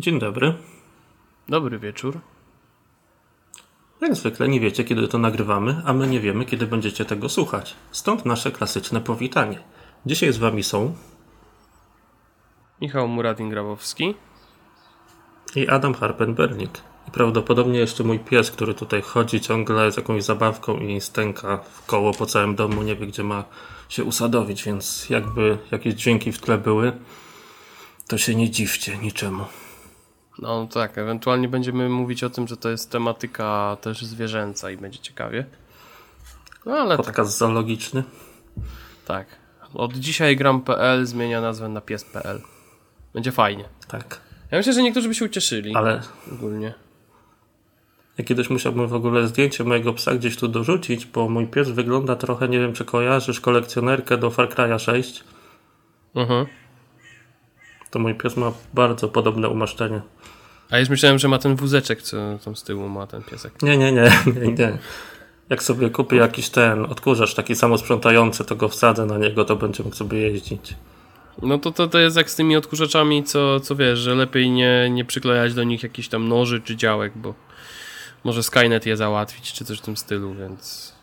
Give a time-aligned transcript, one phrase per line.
[0.00, 0.54] Dzień dobry.
[1.48, 2.20] Dobry wieczór.
[4.00, 7.74] Jak zwykle nie wiecie, kiedy to nagrywamy, a my nie wiemy, kiedy będziecie tego słuchać.
[7.92, 9.58] Stąd nasze klasyczne powitanie.
[10.06, 10.94] Dzisiaj z wami są
[12.80, 14.14] Michał Muradin-Grabowski
[15.56, 16.80] i Adam Harpenbernik.
[17.08, 21.86] I prawdopodobnie jeszcze mój pies, który tutaj chodzi ciągle z jakąś zabawką i stęka w
[21.86, 23.44] koło po całym domu, nie wie gdzie ma
[23.88, 26.92] się usadowić, więc jakby jakieś dźwięki w tle były,
[28.08, 29.44] to się nie dziwcie niczemu.
[30.40, 34.98] No tak, ewentualnie będziemy mówić o tym, że to jest tematyka też zwierzęca i będzie
[34.98, 35.44] ciekawie.
[36.66, 37.38] No ale Podcast tak.
[37.38, 38.02] zoologiczny.
[39.06, 39.26] Tak.
[39.74, 42.40] Od dzisiaj gram.pl zmienia nazwę na pies.pl.
[43.14, 43.64] Będzie fajnie.
[43.88, 44.20] Tak.
[44.50, 45.74] Ja myślę, że niektórzy by się ucieszyli.
[45.74, 46.74] Ale ogólnie.
[48.18, 52.16] Ja kiedyś musiałbym w ogóle zdjęcie mojego psa gdzieś tu dorzucić, bo mój pies wygląda
[52.16, 55.24] trochę, nie wiem czy kojarzysz kolekcjonerkę do Far Cry'a 6.
[56.14, 56.46] Mhm.
[57.90, 60.00] To mój pies ma bardzo podobne umaszczenie.
[60.70, 63.62] A już myślałem, że ma ten wózeczek, co tam z tyłu ma ten piesek.
[63.62, 64.78] Nie, nie, nie, nie, nie.
[65.50, 69.56] Jak sobie kupię jakiś ten odkurzacz taki samo sprzątający, to go wsadzę na niego, to
[69.56, 70.74] będzie mógł sobie jeździć.
[71.42, 74.90] No to, to, to jest jak z tymi odkurzaczami, co, co wiesz, że lepiej nie,
[74.90, 77.34] nie przyklejać do nich jakichś tam noży czy działek, bo
[78.24, 80.94] może Skynet je załatwić, czy coś w tym stylu, więc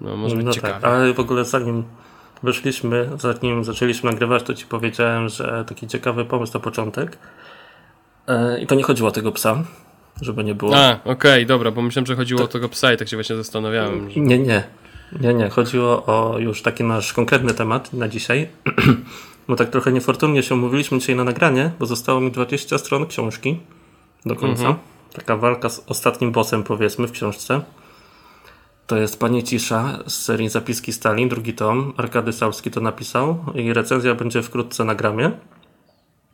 [0.00, 0.80] no może być no tak, ciekawe.
[0.80, 1.84] Tak, ale w ogóle zanim
[2.42, 7.18] wyszliśmy, zanim zaczęliśmy nagrywać, to ci powiedziałem, że taki ciekawy pomysł na początek.
[8.26, 9.64] E, I to nie chodziło o tego psa,
[10.20, 10.76] żeby nie było.
[10.76, 12.44] A, okej, okay, dobra, bo myślałem, że chodziło to...
[12.44, 14.10] o tego psa i tak się właśnie zastanawiałem.
[14.10, 14.20] Że...
[14.20, 14.64] Nie, nie.
[15.20, 15.48] Nie, nie.
[15.48, 18.48] Chodziło o już taki nasz konkretny temat na dzisiaj.
[19.48, 23.60] bo tak trochę niefortunnie się umówiliśmy dzisiaj na nagranie, bo zostało mi 20 stron książki
[24.26, 24.62] do końca.
[24.62, 24.76] Mhm.
[25.12, 27.60] Taka walka z ostatnim bossem, powiedzmy, w książce.
[28.92, 31.92] To jest Panie Cisza z serii Zapiski Stalin, drugi tom.
[31.96, 35.30] Arkady Salski to napisał i recenzja będzie wkrótce na gramie.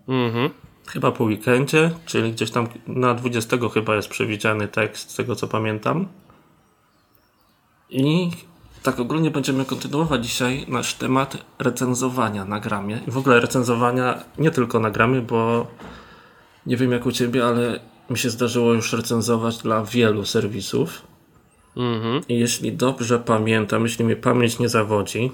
[0.09, 0.51] Mhm.
[0.87, 5.49] Chyba po weekendzie, czyli gdzieś tam na 20 chyba jest przewidziany tekst, z tego co
[5.49, 6.09] pamiętam.
[7.91, 8.31] I
[8.83, 13.01] tak ogólnie będziemy kontynuować dzisiaj nasz temat recenzowania na gramie.
[13.09, 15.67] I w ogóle recenzowania nie tylko na gramie, bo
[16.67, 17.81] nie wiem jak u Ciebie, ale
[18.11, 21.08] mi się zdarzyło już recenzować dla wielu serwisów.
[21.77, 22.23] Mhm.
[22.29, 25.33] I jeśli dobrze pamiętam, jeśli mnie pamięć nie zawodzi,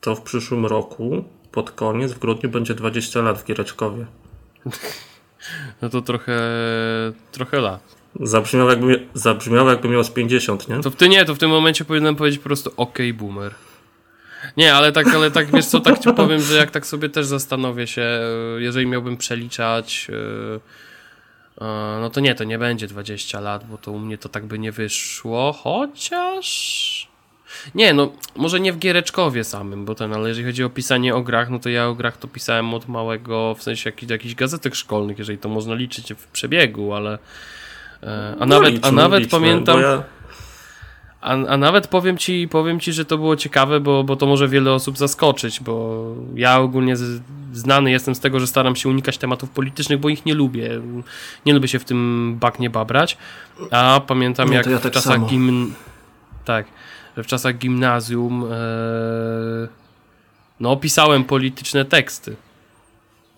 [0.00, 4.06] to w przyszłym roku, pod koniec, w grudniu, będzie 20 lat w Giereczkowie.
[5.82, 6.40] No to trochę,
[7.32, 7.96] trochę lat.
[8.20, 10.80] Zabrzmiał jakby, zabrzmiał jakby miał z 50, nie?
[10.80, 13.54] To w, ty nie, to w tym momencie powinienem powiedzieć po prostu ok, boomer.
[14.56, 17.26] Nie, ale tak, ale tak wiesz co, tak ci powiem, że jak tak sobie też
[17.26, 18.20] zastanowię się,
[18.58, 20.60] jeżeli miałbym przeliczać, e, e,
[22.00, 24.58] no to nie, to nie będzie 20 lat, bo to u mnie to tak by
[24.58, 27.10] nie wyszło, chociaż...
[27.74, 31.22] Nie, no może nie w Giereczkowie samym, bo ten, ale jeżeli chodzi o pisanie o
[31.22, 34.74] grach, no to ja o grach to pisałem od małego, w sensie jakichś, jakichś gazetek
[34.74, 37.18] szkolnych, jeżeli to można liczyć w przebiegu, ale
[38.02, 39.80] e, a, no nawet, liczmy, a nawet liczmy, pamiętam...
[39.80, 40.02] Ja...
[41.20, 44.48] A, a nawet powiem ci, powiem ci, że to było ciekawe, bo, bo to może
[44.48, 46.04] wiele osób zaskoczyć, bo
[46.34, 47.22] ja ogólnie z,
[47.52, 50.80] znany jestem z tego, że staram się unikać tematów politycznych, bo ich nie lubię.
[51.46, 53.16] Nie lubię się w tym baknie babrać.
[53.70, 55.72] A pamiętam no, jak ja tak w czasach gimn...
[56.44, 56.66] Tak
[57.16, 59.68] że w czasach gimnazjum e,
[60.60, 62.36] no opisałem polityczne teksty.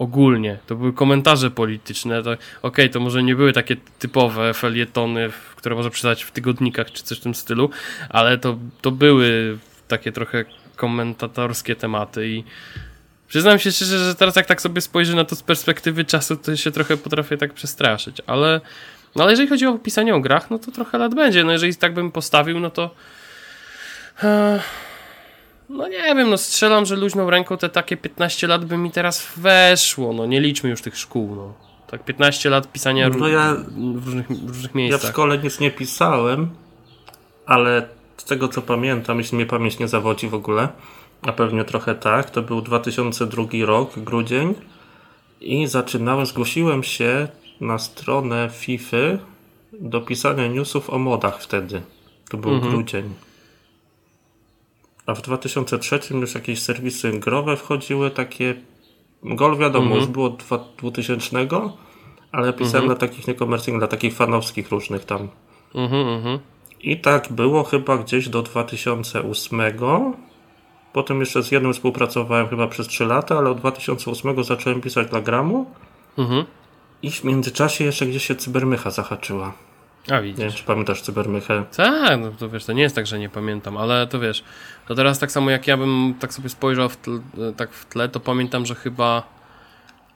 [0.03, 0.59] Ogólnie.
[0.67, 2.19] To były komentarze polityczne.
[2.21, 7.03] Okej, okay, to może nie były takie typowe felietony, które można przeczytać w tygodnikach czy
[7.03, 7.71] coś w tym stylu,
[8.09, 9.59] ale to, to były
[9.89, 10.45] takie trochę
[10.77, 12.45] komentatorskie tematy i
[13.29, 16.57] przyznam się szczerze, że teraz jak tak sobie spojrzę na to z perspektywy czasu, to
[16.57, 18.61] się trochę potrafię tak przestraszyć, ale
[19.17, 21.45] no ale jeżeli chodzi o pisanie o grach, no to trochę lat będzie.
[21.45, 22.95] No jeżeli tak bym postawił, no to
[25.73, 29.33] no nie wiem, no strzelam, że luźną ręką te takie 15 lat by mi teraz
[29.37, 30.13] weszło.
[30.13, 31.55] No nie liczmy już tych szkół, no.
[31.87, 33.57] Tak 15 lat pisania no ja,
[33.97, 35.03] w, różnych, w różnych miejscach.
[35.03, 36.51] Ja w szkole nic nie pisałem,
[37.47, 40.69] ale z tego co pamiętam, jeśli mnie pamięć nie zawodzi w ogóle,
[41.23, 44.55] a pewnie trochę tak, to był 2002 rok, grudzień
[45.41, 47.29] i zaczynałem, zgłosiłem się
[47.61, 48.97] na stronę FIFA
[49.73, 51.83] do pisania newsów o modach wtedy.
[52.31, 52.73] To był mhm.
[52.73, 53.15] grudzień.
[55.07, 58.55] A w 2003 już jakieś serwisy growe wchodziły, takie.
[59.23, 60.01] Gol wiadomo, mhm.
[60.01, 60.37] już było
[60.79, 61.47] 2000,
[62.33, 62.87] ale pisałem mhm.
[62.87, 65.29] dla takich niekomercyjnych, dla takich fanowskich różnych tam.
[65.75, 66.39] Mhm, mhm.
[66.81, 69.61] I tak było chyba gdzieś do 2008.
[70.93, 75.21] Potem jeszcze z jednym współpracowałem chyba przez 3 lata, ale od 2008 zacząłem pisać dla
[75.21, 75.67] Gramu.
[76.19, 76.45] Mhm.
[77.03, 79.53] I w międzyczasie jeszcze gdzieś się cybermycha zahaczyła.
[80.11, 80.39] A widzisz.
[80.39, 81.65] Nie wiem, czy pamiętasz Cybermychę?
[81.77, 84.45] Tak, no to wiesz, to nie jest tak, że nie pamiętam, ale to wiesz,
[84.89, 87.21] to teraz tak samo jak ja bym tak sobie spojrzał w tle,
[87.57, 89.23] tak w tle, to pamiętam, że chyba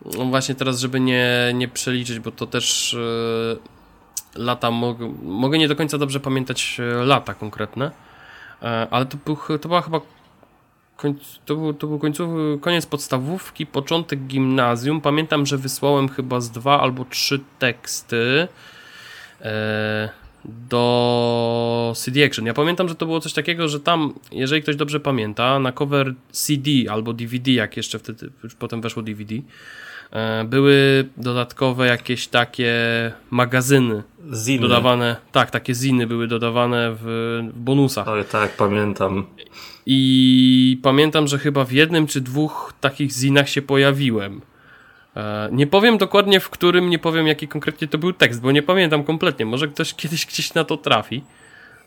[0.05, 2.93] no właśnie teraz, żeby nie, nie przeliczyć, bo to też
[4.35, 7.91] yy, lata mogę, mogę nie do końca dobrze pamiętać lata konkretne,
[8.63, 10.01] yy, ale to, był, to była chyba
[10.97, 15.01] końc, to był, to był końcowy, koniec podstawówki, początek gimnazjum.
[15.01, 18.49] Pamiętam, że wysłałem chyba z dwa albo trzy teksty.
[19.41, 19.47] Yy,
[20.49, 22.47] do CD Action.
[22.47, 26.15] Ja pamiętam, że to było coś takiego, że tam, jeżeli ktoś dobrze pamięta, na cover
[26.31, 29.35] CD albo DVD, jak jeszcze wtedy, już potem weszło DVD,
[30.11, 32.73] e, były dodatkowe jakieś takie
[33.31, 34.03] magazyny
[34.35, 34.61] Ziny.
[34.61, 37.03] dodawane, tak, takie ziny były dodawane w,
[37.55, 38.09] w bonusach.
[38.09, 39.27] Oj, tak, pamiętam.
[39.87, 44.41] I pamiętam, że chyba w jednym czy dwóch takich zinach się pojawiłem.
[45.17, 48.63] E, nie powiem dokładnie w którym, nie powiem jaki konkretnie to był tekst, bo nie
[48.63, 49.47] pamiętam kompletnie.
[49.47, 51.23] Może ktoś kiedyś gdzieś na to trafi,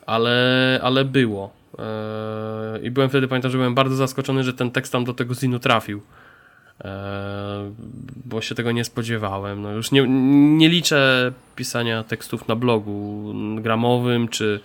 [0.06, 1.54] ale, ale było.
[1.80, 5.36] E, I byłem wtedy, pamiętam, że byłem bardzo zaskoczony, że ten tekst tam do tego
[5.36, 6.02] zinu trafił.
[6.84, 7.72] E,
[8.26, 9.62] bo się tego nie spodziewałem.
[9.62, 10.08] No już nie,
[10.58, 14.60] nie liczę pisania tekstów na blogu gramowym, czy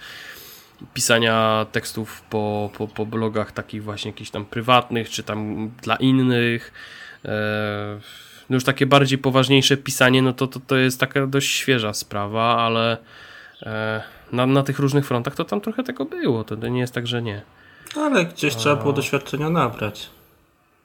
[0.95, 6.73] pisania tekstów po, po, po blogach takich właśnie jakichś tam prywatnych, czy tam dla innych
[8.51, 12.57] no już takie bardziej poważniejsze pisanie, no to, to, to jest taka dość świeża sprawa,
[12.57, 12.97] ale
[13.63, 14.03] e,
[14.33, 17.23] na, na tych różnych frontach to tam trochę tego było, to nie jest tak, że
[17.23, 17.43] nie.
[17.97, 18.59] Ale gdzieś A...
[18.59, 20.11] trzeba było doświadczenia nabrać.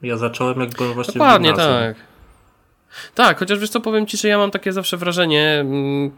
[0.02, 1.96] Ja zacząłem jak byłem właśnie Dokładnie, tak.
[3.14, 6.10] Tak, chociaż wiesz co, powiem Ci, że ja mam takie zawsze wrażenie, mm,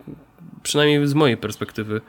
[0.63, 2.01] przynajmniej z mojej perspektywy,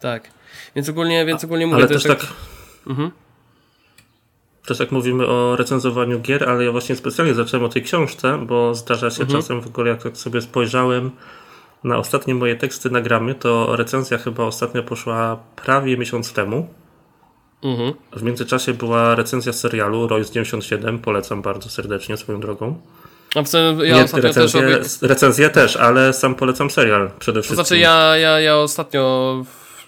[0.00, 0.30] Tak.
[0.76, 2.20] Więc ogólnie, więc ogólnie mówię, ale też tak...
[2.20, 2.32] tak...
[2.86, 3.10] Mhm.
[4.66, 8.74] Też tak mówimy o recenzowaniu gier, ale ja właśnie specjalnie zacząłem o tej książce, bo
[8.74, 9.40] zdarza się mhm.
[9.40, 11.10] czasem w ogóle, jak tak sobie spojrzałem
[11.84, 16.68] na ostatnie moje teksty nagramy, to recenzja chyba ostatnio poszła prawie miesiąc temu.
[17.62, 17.92] Mhm.
[18.12, 22.80] W międzyczasie była recenzja serialu Royce 97, polecam bardzo serdecznie swoją drogą.
[23.34, 27.56] A w sensie, ja Nie, recenzję, też recenzję też, ale sam polecam serial przede wszystkim.
[27.56, 29.86] To znaczy ja, ja, ja ostatnio w,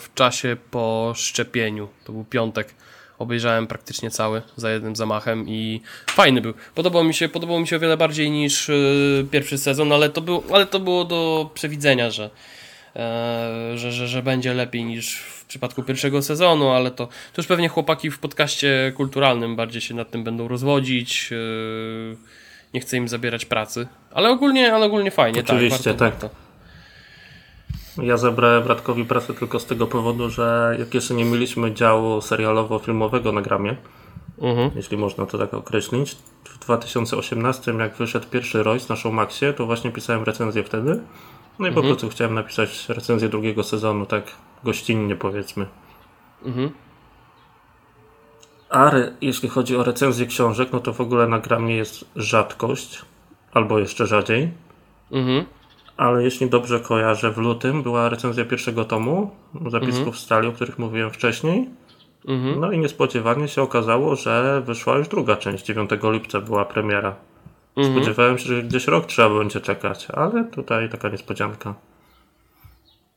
[0.00, 2.74] w czasie po szczepieniu, to był piątek,
[3.18, 5.80] obejrzałem praktycznie cały za jednym zamachem i
[6.10, 6.54] fajny był.
[6.74, 10.20] Podobał mi się, podobał mi się o wiele bardziej niż y, pierwszy sezon, ale to,
[10.20, 12.30] był, ale to było do przewidzenia, że,
[12.96, 17.46] e, że, że, że będzie lepiej niż w przypadku pierwszego sezonu, ale to, to już
[17.46, 21.30] pewnie chłopaki w podcaście kulturalnym bardziej się nad tym będą rozwodzić.
[21.30, 22.16] Yy,
[22.74, 23.86] nie chcę im zabierać pracy.
[24.10, 25.42] Ale ogólnie, ale ogólnie fajnie.
[25.42, 26.16] Tak, Oczywiście, tak.
[26.18, 26.30] tak.
[28.02, 33.32] Ja zabrałem Bratkowi pracę tylko z tego powodu, że jak jeszcze nie mieliśmy działu serialowo-filmowego
[33.32, 33.76] na gramie,
[34.38, 34.70] mhm.
[34.76, 39.90] jeśli można to tak określić, w 2018 jak wyszedł pierwszy Royce na Showmaxie, to właśnie
[39.90, 41.00] pisałem recenzję wtedy.
[41.58, 41.74] No i mhm.
[41.74, 44.24] po prostu chciałem napisać recenzję drugiego sezonu, tak
[44.64, 45.66] gościnnie powiedzmy.
[46.44, 46.70] Mhm.
[48.70, 53.02] A jeśli chodzi o recenzję książek, no to w ogóle na gramie jest rzadkość,
[53.52, 54.50] albo jeszcze rzadziej.
[55.12, 55.44] Mhm.
[55.96, 59.30] Ale jeśli dobrze kojarzę, w lutym była recenzja pierwszego tomu
[59.66, 60.16] zapisków mhm.
[60.16, 61.68] stali, o których mówiłem wcześniej.
[62.28, 62.60] Mhm.
[62.60, 65.66] No i niespodziewanie się okazało, że wyszła już druga część.
[65.66, 67.14] 9 lipca była premiera.
[67.80, 67.96] Mhm.
[67.96, 71.74] Spodziewałem się, że gdzieś rok trzeba będzie czekać, ale tutaj taka niespodzianka.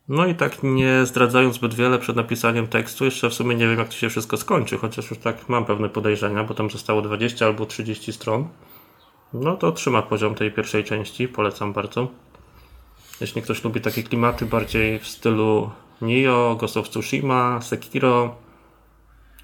[0.10, 3.79] No i tak nie zdradzając zbyt wiele przed napisaniem tekstu, jeszcze w sumie nie wiem
[3.79, 7.46] jak to się wszystko skończy, chociaż już tak mam pewne podejrzenia, bo tam zostało 20
[7.46, 8.48] albo 30 stron.
[9.34, 12.08] No to trzyma poziom tej pierwszej części, polecam bardzo.
[13.22, 15.70] Jeśli ktoś lubi takie klimaty bardziej w stylu
[16.01, 18.36] Nio, Ghost of Tsushima, Sekiro,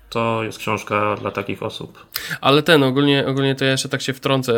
[0.09, 2.05] to jest książka dla takich osób.
[2.41, 4.53] Ale ten, ogólnie, ogólnie to ja jeszcze tak się wtrącę,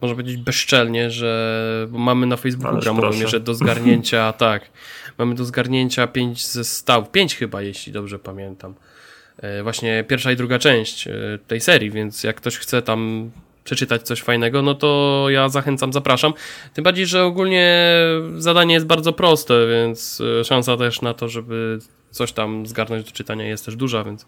[0.00, 4.70] można powiedzieć bezczelnie, że mamy na Facebooku gramowym jeszcze do zgarnięcia, tak,
[5.18, 8.74] mamy do zgarnięcia pięć zestawów, pięć chyba, jeśli dobrze pamiętam.
[9.38, 11.12] E, właśnie pierwsza i druga część e,
[11.46, 13.30] tej serii, więc jak ktoś chce tam
[13.64, 16.32] przeczytać coś fajnego, no to ja zachęcam, zapraszam.
[16.74, 17.94] Tym bardziej, że ogólnie
[18.36, 21.78] zadanie jest bardzo proste, więc e, szansa też na to, żeby
[22.12, 24.26] coś tam zgarnąć do czytania jest też duża, więc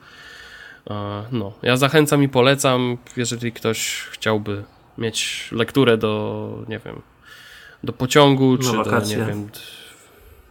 [1.32, 4.64] no, ja zachęcam i polecam, jeżeli ktoś chciałby
[4.98, 7.02] mieć lekturę do, nie wiem,
[7.84, 9.48] do pociągu, czy do, nie wiem,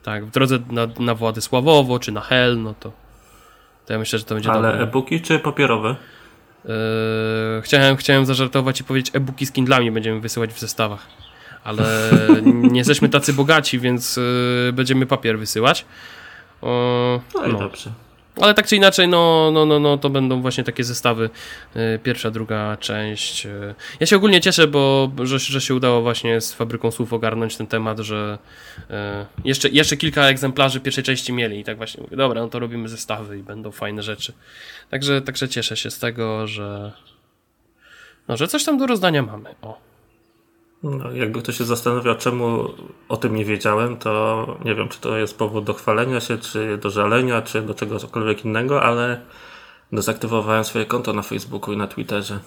[0.03, 2.91] Tak, w drodze na, na Władysławowo czy na Hel, no to,
[3.85, 5.95] to ja myślę, że to będzie Ale e-booki czy papierowe?
[6.65, 6.71] Yy,
[7.61, 11.07] chciałem, chciałem zażartować i powiedzieć, e-booki z Kindlami będziemy wysyłać w zestawach.
[11.63, 12.09] Ale
[12.71, 15.85] nie jesteśmy tacy bogaci, więc yy, będziemy papier wysyłać.
[17.35, 17.59] No i no.
[17.59, 17.91] dobrze.
[18.41, 21.29] Ale tak czy inaczej, no, no, no, no to będą właśnie takie zestawy.
[21.75, 23.45] y, Pierwsza, druga część.
[23.45, 23.75] y.
[23.99, 27.67] Ja się ogólnie cieszę, bo że, że się udało właśnie z fabryką słów ogarnąć ten
[27.67, 28.37] temat, że
[28.77, 28.93] y,
[29.45, 32.89] jeszcze, jeszcze kilka egzemplarzy pierwszej części mieli i tak właśnie mówię, dobra, no to robimy
[32.89, 34.33] zestawy i będą fajne rzeczy.
[34.89, 36.91] Także, także cieszę się z tego, że
[38.27, 39.55] no, że coś tam do rozdania mamy.
[39.61, 39.92] O.
[40.83, 42.69] No, jakby ktoś się zastanawiał, czemu
[43.09, 46.77] o tym nie wiedziałem, to nie wiem, czy to jest powód do chwalenia się, czy
[46.77, 49.21] do żalenia, czy do czegokolwiek innego, ale
[49.91, 52.39] dezaktywowałem swoje konto na Facebooku i na Twitterze.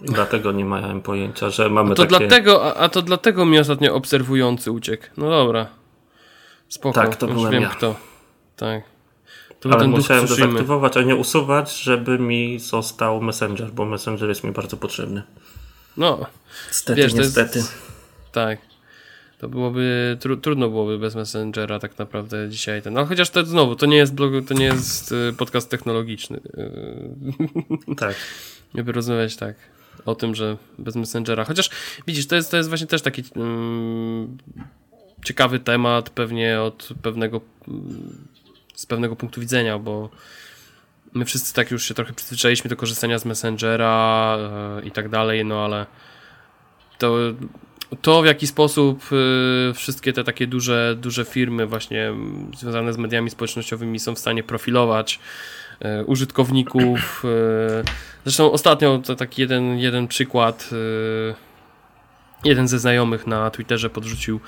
[0.00, 2.18] Dlatego nie miałem pojęcia, że mamy To takie...
[2.18, 5.04] dlatego, a, a to dlatego mi ostatnio obserwujący uciekł.
[5.16, 5.66] No dobra.
[6.68, 7.68] Spoko, Tak, to już byłem wiem ja.
[7.68, 7.94] kto.
[8.56, 8.82] Tak.
[9.60, 14.52] To Ale musiałem dezaktywować, a nie usuwać, żeby mi został Messenger, bo Messenger jest mi
[14.52, 15.22] bardzo potrzebny.
[15.96, 16.26] No,
[16.68, 17.64] Niestety, Wiesz, to jest- niestety.
[18.32, 18.58] tak.
[19.38, 22.94] To byłoby, tru, trudno byłoby bez Messengera tak naprawdę dzisiaj ten.
[22.94, 26.40] No chociaż to znowu, to nie jest blog, to nie jest y, podcast technologiczny.
[27.90, 28.14] Y, Tak.
[28.74, 29.54] Żeby rozmawiać tak
[30.04, 31.44] o tym, że bez Messengera.
[31.44, 31.70] Chociaż
[32.06, 34.38] widzisz, to jest, to jest właśnie też taki mm,
[35.24, 38.26] ciekawy temat, pewnie od pewnego mm,
[38.74, 40.10] z pewnego punktu widzenia, bo
[41.14, 45.44] my wszyscy tak już się trochę przyzwyczailiśmy do korzystania z Messengera e, i tak dalej,
[45.44, 45.86] no ale
[46.98, 47.16] to,
[48.02, 49.02] to w jaki sposób
[49.70, 54.18] e, wszystkie te takie duże, duże firmy właśnie mm, związane z mediami społecznościowymi są w
[54.18, 55.20] stanie profilować
[55.80, 57.22] e, użytkowników.
[57.24, 57.84] e,
[58.24, 60.70] Zresztą ostatnio to taki jeden, jeden przykład.
[62.44, 64.40] Jeden ze znajomych na Twitterze podrzucił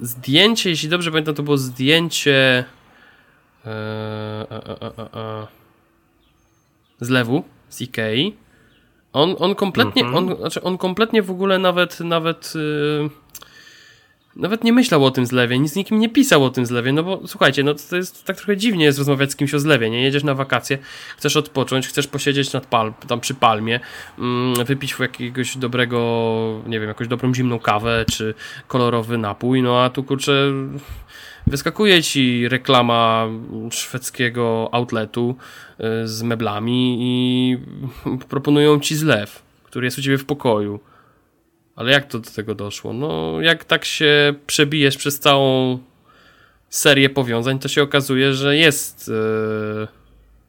[0.00, 2.64] zdjęcie, jeśli dobrze pamiętam, to było zdjęcie
[7.00, 8.36] z lewu, z Ikei.
[9.12, 10.28] On, on kompletnie, Mhm.
[10.28, 13.10] on, znaczy on kompletnie w ogóle nawet, nawet, yy,
[14.36, 17.02] nawet nie myślał o tym zlewie, nic z nikim nie pisał o tym zlewie, no
[17.02, 20.02] bo słuchajcie, no to jest tak trochę dziwnie jest rozmawiać z kimś o zlewie, nie?
[20.02, 20.78] Jedziesz na wakacje,
[21.16, 23.80] chcesz odpocząć, chcesz posiedzieć nad palm, tam przy palmie,
[24.18, 25.98] mm, wypić jakiegoś dobrego,
[26.66, 28.34] nie wiem, jakąś dobrą zimną kawę, czy
[28.68, 30.52] kolorowy napój, no a tu kurczę
[31.46, 33.28] wyskakuje ci reklama
[33.70, 35.36] szwedzkiego outletu
[36.04, 37.58] y, z meblami i
[38.28, 40.80] proponują ci zlew, który jest u ciebie w pokoju.
[41.76, 42.92] Ale jak to do tego doszło?
[42.92, 45.78] No, jak tak się przebijesz przez całą
[46.68, 49.12] serię powiązań, to się okazuje, że jest y,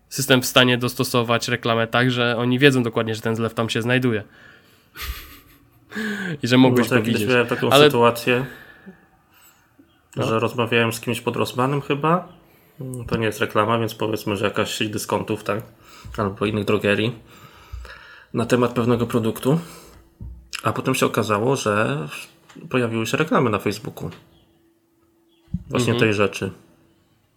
[0.09, 3.81] system w stanie dostosować reklamę tak, że oni wiedzą dokładnie, że ten zlew tam się
[3.81, 4.23] znajduje.
[6.43, 7.29] I że mogłeś kiedyś widzieć.
[7.29, 8.45] miałem taką Ale- sytuację,
[10.15, 10.27] No.
[10.27, 12.27] że rozmawiałem z kimś pod Rossmanem chyba.
[13.07, 15.63] To nie jest reklama, więc powiedzmy, że jakaś sieć dyskontów, tak?
[16.17, 17.15] Albo innych drogerii
[18.33, 19.59] na temat pewnego produktu.
[20.63, 22.07] A potem się okazało, że
[22.69, 24.09] pojawiły się reklamy na Facebooku.
[25.69, 26.51] Właśnie tej rzeczy.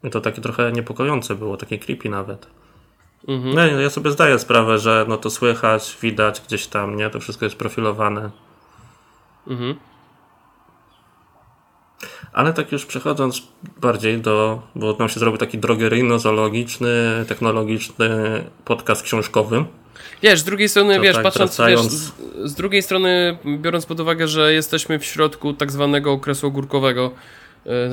[0.04, 2.46] I to takie trochę niepokojące było, takie creepy nawet.
[3.28, 3.54] Mhm.
[3.54, 7.10] No, ja sobie zdaję sprawę, że no to słychać, widać gdzieś tam, nie?
[7.10, 8.30] To wszystko jest profilowane.
[9.46, 9.74] Mhm.
[12.32, 13.42] Ale tak już przechodząc
[13.80, 18.08] bardziej do, bo nam się zrobił taki drogeryjno-zoologiczny, technologiczny
[18.64, 19.64] podcast książkowy.
[20.22, 22.12] Wiesz, z drugiej strony, To wiesz, tak, patrząc, wiesz, wracając- z,
[22.44, 27.10] z drugiej strony, biorąc pod uwagę, że jesteśmy w środku tak zwanego okresu ogórkowego,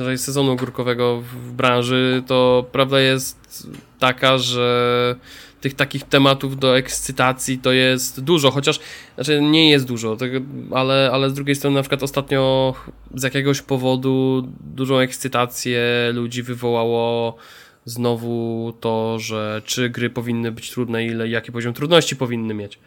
[0.04, 3.66] czyli sezonu ogórkowego w branży, to prawda jest
[3.98, 5.16] taka, że
[5.64, 8.80] tych takich tematów do ekscytacji to jest dużo, chociaż,
[9.14, 10.38] znaczy nie jest dużo, tego,
[10.70, 12.74] ale, ale z drugiej strony na przykład ostatnio
[13.14, 17.36] z jakiegoś powodu dużą ekscytację ludzi wywołało
[17.84, 22.78] znowu to, że czy gry powinny być trudne, ile, jaki poziom trudności powinny mieć.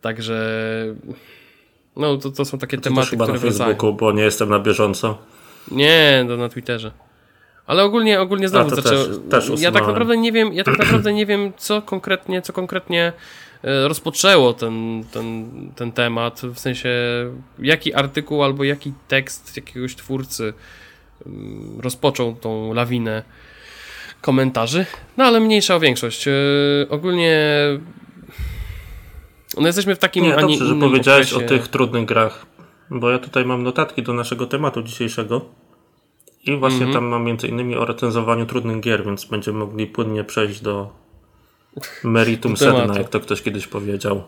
[0.00, 0.36] Także
[1.96, 3.70] no to, to są takie To tematy, chyba które na wracają.
[3.70, 5.18] Facebooku, bo nie jestem na bieżąco.
[5.70, 6.90] Nie, to na Twitterze.
[7.66, 9.04] Ale ogólnie, ogólnie znowu to zaczęło.
[9.30, 12.52] też- też ja tak naprawdę nie wiem, ja tak naprawdę nie wiem, co konkretnie, co
[12.52, 13.12] konkretnie
[13.64, 16.40] e, rozpoczęło ten, ten, ten temat.
[16.54, 16.90] W sensie,
[17.58, 20.52] jaki artykuł albo jaki tekst jakiegoś twórcy
[21.26, 23.22] mm, rozpoczął tą lawinę
[24.20, 24.86] komentarzy.
[25.16, 26.28] No ale mniejsza o większość.
[26.28, 26.32] E,
[26.88, 27.38] Ogólnie.
[29.60, 30.24] No jesteśmy w takim.
[30.24, 31.46] Nie, a nie dobrze, że powiedziałeś okresie.
[31.46, 32.46] o tych trudnych grach,
[32.90, 35.44] bo ja tutaj mam notatki do naszego tematu dzisiejszego
[36.46, 36.92] i właśnie Mhm.
[36.92, 40.90] tam mam między innymi o recenzowaniu trudnych gier, więc będziemy mogli płynnie przejść do
[42.04, 44.22] meritum sedna, jak to ktoś kiedyś powiedział.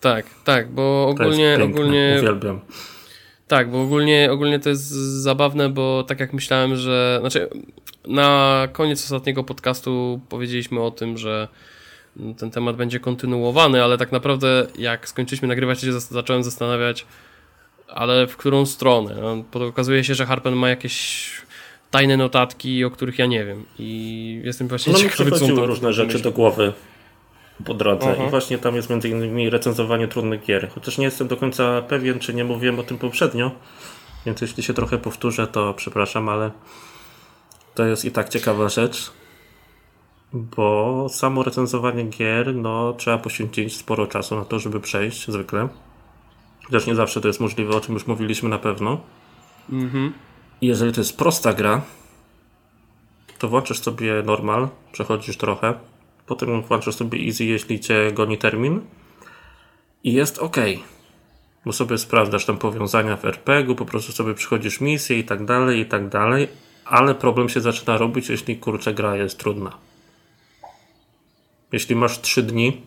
[0.00, 2.60] Tak, tak, bo ogólnie, piękne, ogólnie uwielbiam.
[3.48, 4.88] Tak, bo ogólnie, ogólnie to jest
[5.22, 7.16] zabawne, bo tak jak myślałem, że.
[7.20, 7.48] Znaczy,
[8.06, 11.48] na koniec ostatniego podcastu powiedzieliśmy o tym, że
[12.38, 17.06] ten temat będzie kontynuowany, ale tak naprawdę jak skończyliśmy nagrywać, się zacząłem zastanawiać,
[17.94, 19.16] ale w którą stronę.
[19.22, 21.30] No, okazuje się, że Harpen ma jakieś
[21.90, 23.64] tajne notatki, o których ja nie wiem.
[23.78, 26.72] I jestem właśnie no, ciekawy, co to różne rzeczy do głowy
[27.64, 28.16] po drodze.
[28.26, 30.70] I właśnie tam jest między innymi recenzowanie trudnych gier.
[30.74, 33.50] Chociaż nie jestem do końca pewien, czy nie mówiłem o tym poprzednio.
[34.26, 36.50] Więc jeśli się trochę powtórzę, to przepraszam, ale
[37.74, 39.10] to jest i tak ciekawa rzecz.
[40.32, 45.68] Bo samo recenzowanie gier, no trzeba poświęcić sporo czasu na to, żeby przejść zwykle.
[46.70, 49.00] Chociaż nie zawsze to jest możliwe, o czym już mówiliśmy na pewno.
[49.72, 50.12] Mhm.
[50.62, 51.82] Jeżeli to jest prosta gra,
[53.38, 55.74] to włączysz sobie normal, przechodzisz trochę,
[56.26, 58.80] potem włączysz sobie easy, jeśli cię goni termin
[60.04, 60.56] i jest ok.
[61.66, 65.80] Bo sobie sprawdzasz tam powiązania w RPG-u, po prostu sobie przychodzisz misję i tak dalej,
[65.80, 66.48] i tak dalej,
[66.84, 69.76] ale problem się zaczyna robić, jeśli kurczę gra jest trudna.
[71.72, 72.82] Jeśli masz 3 dni,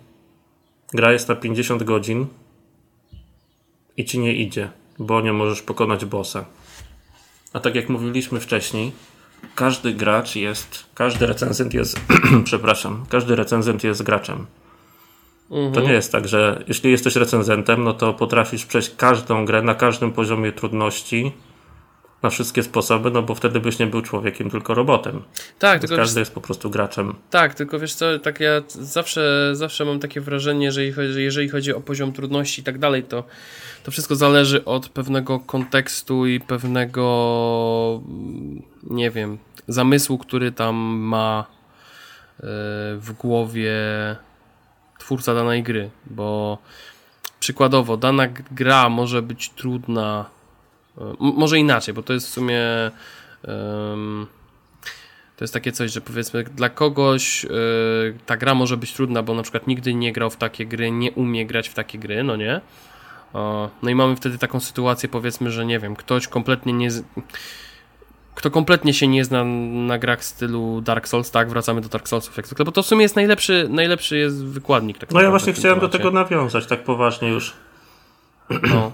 [0.93, 2.27] gra jest na 50 godzin
[3.97, 4.69] i ci nie idzie,
[4.99, 6.45] bo nie możesz pokonać bossa.
[7.53, 8.91] A tak jak mówiliśmy wcześniej,
[9.55, 11.99] każdy gracz jest, każdy recenzent jest,
[12.43, 14.45] przepraszam, każdy recenzent jest graczem.
[15.51, 15.73] Mhm.
[15.73, 19.75] To nie jest tak, że jeśli jesteś recenzentem, no to potrafisz przejść każdą grę na
[19.75, 21.31] każdym poziomie trudności
[22.23, 25.21] na wszystkie sposoby, no bo wtedy byś nie był człowiekiem, tylko robotem.
[25.59, 27.15] Tak, tylko każdy wiesz, jest po prostu graczem.
[27.29, 31.49] Tak, tylko wiesz co, tak ja zawsze, zawsze mam takie wrażenie, że jeżeli chodzi, jeżeli
[31.49, 33.23] chodzi o poziom trudności i tak dalej, to
[33.83, 38.01] to wszystko zależy od pewnego kontekstu i pewnego,
[38.83, 39.37] nie wiem,
[39.67, 42.43] zamysłu, który tam ma e,
[42.97, 43.75] w głowie
[44.99, 46.57] twórca danej gry, bo
[47.39, 50.25] przykładowo dana gra może być trudna,
[51.19, 52.61] może inaczej, bo to jest w sumie
[55.35, 57.49] to jest takie coś, że powiedzmy dla kogoś e,
[58.25, 61.11] ta gra może być trudna, bo na przykład nigdy nie grał w takie gry, nie
[61.11, 62.61] umie grać w takie gry, no nie?
[63.83, 66.89] No i mamy wtedy taką sytuację, powiedzmy, że nie wiem, ktoś kompletnie nie.
[68.35, 69.43] Kto kompletnie się nie zna
[69.87, 72.85] na grach stylu Dark Souls, tak, wracamy do Dark Soulsów jak zwykle, bo to w
[72.85, 74.97] sumie jest najlepszy, najlepszy jest wykładnik.
[74.97, 77.53] Tak no ja właśnie chciałem do tego nawiązać, tak poważnie już.
[78.49, 78.91] No.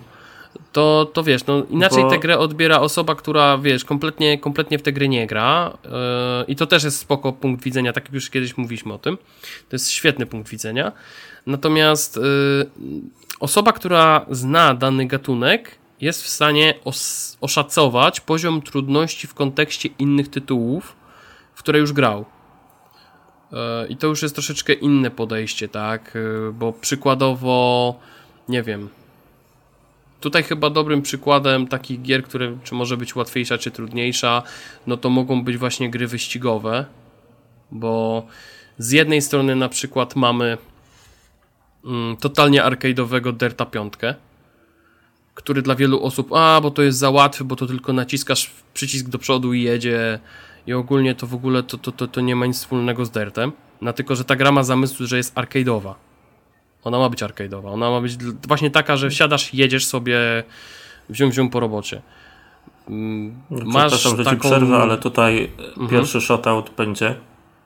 [0.71, 2.09] To, to wiesz, no inaczej bo...
[2.09, 5.91] tę grę odbiera osoba, która wiesz, kompletnie, kompletnie w tę grę nie gra yy,
[6.47, 9.17] i to też jest spoko punkt widzenia, tak jak już kiedyś mówiliśmy o tym.
[9.69, 10.91] To jest świetny punkt widzenia.
[11.45, 12.69] Natomiast yy,
[13.39, 20.29] osoba, która zna dany gatunek, jest w stanie os oszacować poziom trudności w kontekście innych
[20.29, 20.95] tytułów,
[21.53, 22.25] w które już grał.
[23.53, 26.17] E, I to już jest troszeczkę inne podejście, tak?
[26.53, 27.99] Bo przykładowo,
[28.49, 28.89] nie wiem.
[30.19, 34.43] Tutaj chyba dobrym przykładem takich gier, które czy może być łatwiejsza, czy trudniejsza,
[34.87, 36.85] no to mogą być właśnie gry wyścigowe,
[37.71, 38.25] bo
[38.77, 40.57] z jednej strony na przykład mamy
[41.85, 43.93] mm, totalnie arcade'owego Derta 5,
[45.33, 49.09] który dla wielu osób, a bo to jest za łatwy, bo to tylko naciskasz przycisk
[49.09, 50.19] do przodu i jedzie
[50.67, 53.51] i ogólnie to w ogóle to, to, to, to nie ma nic wspólnego z Dertem,
[53.81, 55.93] na tylko, że ta gra ma zamysł, że jest arcade'owa.
[56.83, 60.43] Ona ma być arcade'owa, ona ma być właśnie taka, że wsiadasz, jedziesz sobie
[61.09, 62.01] wziął wziął po robocie.
[62.87, 64.37] Mm, masz Przepraszam, że taką...
[64.37, 65.87] ci przerwę, ale tutaj mhm.
[65.89, 67.15] pierwszy shoutout będzie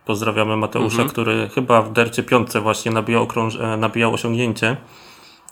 [0.06, 1.10] Pozdrawiamy Mateusza, mhm.
[1.10, 3.56] który chyba w Dercie piątce właśnie nabijał, okrąż...
[3.56, 4.78] E, nabijał osiągnięcie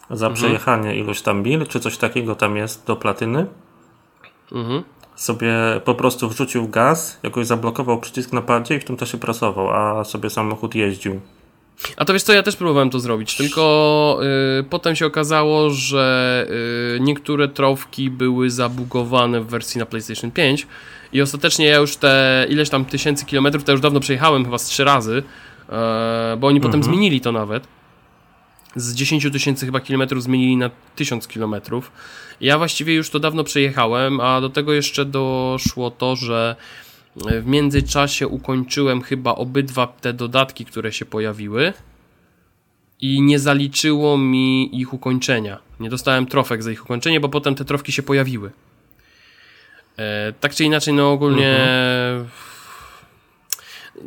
[0.09, 0.33] za mhm.
[0.33, 3.45] przejechanie ilość tam mil, czy coś takiego tam jest do platyny.
[4.51, 4.83] Mhm.
[5.15, 5.53] Sobie
[5.85, 10.03] po prostu wrzucił gaz, jakoś zablokował przycisk na padzie i w tym czasie prasował, a
[10.03, 11.21] sobie samochód jeździł.
[11.97, 14.19] A to wiesz co, ja też próbowałem to zrobić, tylko
[14.59, 16.47] y, potem się okazało, że
[16.97, 20.67] y, niektóre trofki były zabugowane w wersji na PlayStation 5
[21.13, 24.65] i ostatecznie ja już te ileś tam tysięcy kilometrów, to już dawno przejechałem chyba z
[24.65, 25.23] trzy razy,
[25.69, 26.61] e, bo oni mhm.
[26.61, 27.67] potem zmienili to nawet.
[28.75, 31.91] Z 10 tysięcy chyba kilometrów zmienili na 1000 kilometrów.
[32.41, 36.55] Ja właściwie już to dawno przejechałem, a do tego jeszcze doszło to, że
[37.15, 41.73] w międzyczasie ukończyłem chyba obydwa te dodatki, które się pojawiły
[43.01, 45.59] i nie zaliczyło mi ich ukończenia.
[45.79, 48.51] Nie dostałem trofek za ich ukończenie, bo potem te trofki się pojawiły.
[49.97, 51.57] E, tak czy inaczej, no ogólnie.
[51.57, 52.29] Mhm.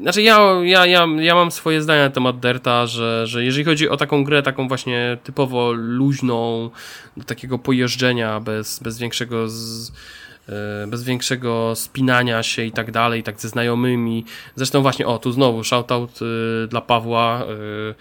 [0.02, 3.88] Znaczy, ja, ja, ja, ja mam swoje zdania na temat Derta, że, że jeżeli chodzi
[3.88, 6.70] o taką grę, taką właśnie typowo luźną,
[7.16, 9.48] do takiego pojeżdżenia bez, bez większego.
[9.48, 9.92] Z,
[10.86, 14.24] bez większego spinania się i tak dalej, tak ze znajomymi.
[14.56, 17.42] Zresztą właśnie, o, tu znowu shoutout y, dla Pawła,
[17.90, 17.94] y,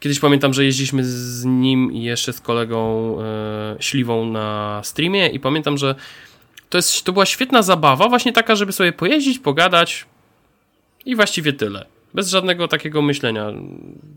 [0.00, 5.40] Kiedyś pamiętam, że jeździliśmy z nim i jeszcze z kolegą e, Śliwą na streamie i
[5.40, 5.94] pamiętam, że
[6.70, 10.06] to, jest, to była świetna zabawa, właśnie taka, żeby sobie pojeździć, pogadać
[11.04, 11.86] i właściwie tyle.
[12.14, 13.52] Bez żadnego takiego myślenia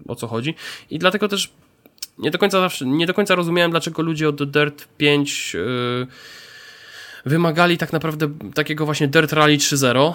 [0.08, 0.56] o co chodzi.
[0.89, 1.50] I dlatego też
[2.17, 6.08] nie do końca zawsze, nie do końca rozumiałem, dlaczego ludzie od Dirt 5 yy,
[7.25, 10.13] wymagali tak naprawdę takiego właśnie Dirt Rally 3.0.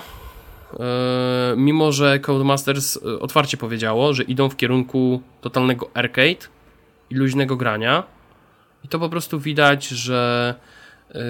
[0.73, 6.49] Yy, mimo, że Codemasters yy, otwarcie powiedziało, że idą w kierunku totalnego arcade
[7.11, 8.03] i luźnego grania.
[8.85, 10.55] I to po prostu widać, że
[11.15, 11.21] yy,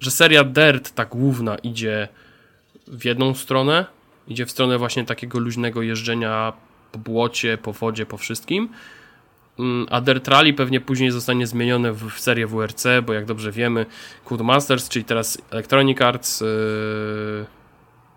[0.00, 2.08] że seria Dirt, ta główna, idzie
[2.86, 3.86] w jedną stronę,
[4.28, 6.52] idzie w stronę właśnie takiego luźnego jeżdżenia
[6.92, 8.68] po błocie, po wodzie, po wszystkim.
[9.58, 13.52] Mm, a Dirt Rally pewnie później zostanie zmienione w, w serię WRC, bo jak dobrze
[13.52, 13.86] wiemy,
[14.24, 16.46] Codemasters, czyli teraz Electronic Arts, yy,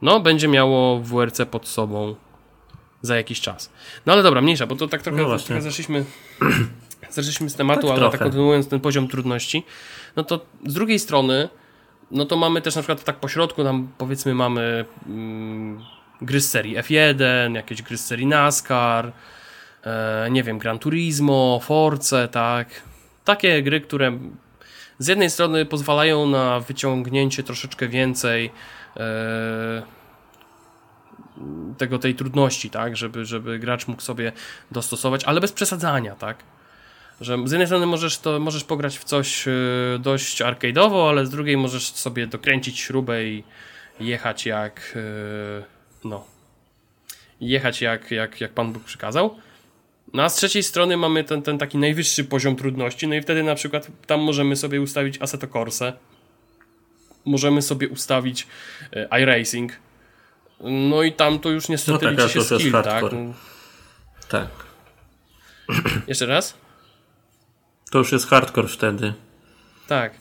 [0.01, 2.15] no będzie miało WRC pod sobą
[3.01, 3.71] za jakiś czas.
[4.05, 6.05] No ale dobra, mniejsza, bo to tak trochę, no trochę zeszliśmy,
[7.09, 8.17] zeszliśmy z tematu, tak ale trochę.
[8.17, 9.63] tak kontynuując ten poziom trudności,
[10.15, 11.49] no to z drugiej strony,
[12.11, 15.79] no to mamy też na przykład tak po środku, tam powiedzmy mamy mm,
[16.21, 19.11] gry z serii F1, jakieś gry z serii NASCAR,
[20.31, 22.67] nie wiem, Gran Turismo, Force, tak.
[23.25, 24.19] Takie gry, które
[24.99, 28.51] z jednej strony pozwalają na wyciągnięcie troszeczkę więcej
[28.97, 29.81] e,
[31.77, 34.31] tego, tej trudności, tak, żeby, żeby gracz mógł sobie
[34.71, 36.37] dostosować, ale bez przesadzania, tak.
[37.21, 39.51] Że z jednej strony możesz, to, możesz pograć w coś e,
[39.99, 43.43] dość arcade'owo, ale z drugiej możesz sobie dokręcić śrubę i
[43.99, 44.99] jechać jak e,
[46.03, 46.25] no,
[47.41, 49.35] jechać jak, jak, jak Pan Bóg przykazał.
[50.13, 53.43] No a z trzeciej strony mamy ten, ten taki najwyższy poziom trudności, no i wtedy
[53.43, 55.93] na przykład tam możemy sobie ustawić Assetto Corsa,
[57.25, 58.47] możemy sobie ustawić
[58.93, 59.71] e, iRacing,
[60.61, 63.03] no i tam to już niestety no tak, liczy się skill, tak?
[64.29, 64.47] Tak.
[66.07, 66.57] Jeszcze raz?
[67.91, 69.13] To już jest hardcore wtedy.
[69.87, 70.13] Tak.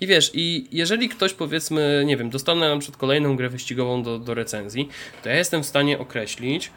[0.00, 4.18] I wiesz, i jeżeli ktoś powiedzmy, nie wiem, dostanę na przykład kolejną grę wyścigową do,
[4.18, 4.88] do recenzji,
[5.22, 6.70] to ja jestem w stanie określić,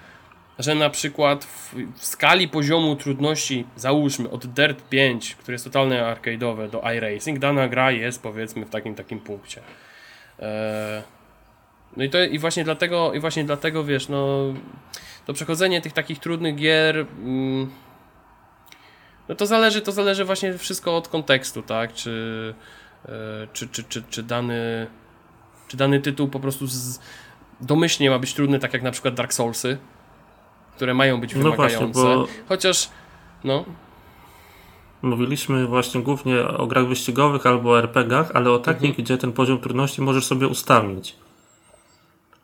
[0.60, 6.02] że na przykład w, w skali poziomu trudności, załóżmy od Dirt 5, które jest totalnie
[6.02, 9.62] arcade'owe, do iRacing, dana gra jest powiedzmy w takim takim punkcie.
[10.40, 11.02] Eee,
[11.98, 14.54] no i to i właśnie dlatego, i właśnie dlatego wiesz, no
[15.26, 16.98] to przechodzenie tych takich trudnych gier.
[16.98, 17.72] Mm,
[19.30, 21.94] no to zależy, to zależy właśnie wszystko od kontekstu, tak?
[21.94, 22.54] Czy,
[23.08, 24.88] E, czy, czy, czy, czy, dany,
[25.68, 27.00] czy dany tytuł po prostu z,
[27.62, 29.78] domyślnie ma być trudny, tak jak na przykład Dark Soulsy,
[30.78, 31.82] które mają być wymagające.
[31.82, 32.28] No właśnie, bo...
[32.50, 32.90] Chociaż,
[33.44, 33.66] no.
[35.02, 39.04] Mówiliśmy właśnie głównie o grach wyścigowych albo RPGach, ale o takich, mhm.
[39.04, 41.16] gdzie ten poziom trudności możesz sobie ustawić.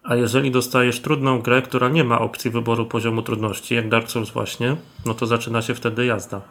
[0.04, 4.30] A jeżeli dostajesz trudną grę, która nie ma opcji wyboru poziomu trudności, jak Dark Souls
[4.30, 6.42] właśnie, no to zaczyna się wtedy jazda.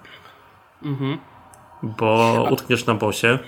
[0.83, 1.19] Mhm.
[1.83, 3.39] Bo utkniesz na bosie,